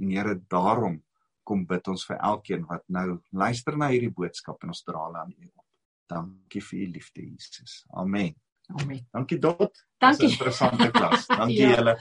[0.00, 1.00] En Here, daarom
[1.46, 5.22] kom bid ons vir elkeen wat nou luister na hierdie boodskap en ons dra hulle
[5.22, 5.64] aan U op.
[6.10, 7.84] Dankie vir U liefde, Jesus.
[7.94, 8.34] Amen.
[8.74, 9.06] Amen.
[9.14, 9.86] Dankie Dot.
[10.02, 10.30] Dankie.
[10.30, 11.26] Interessante klas.
[11.40, 11.76] Dankie ja.
[11.76, 11.96] julle.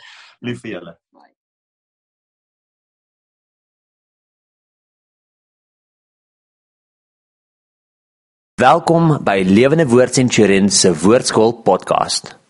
[0.46, 0.98] Lief vir julle.
[1.14, 1.34] Bye.
[8.62, 12.45] Welkom by Lewende Woord Centurion se Woordskool podcast.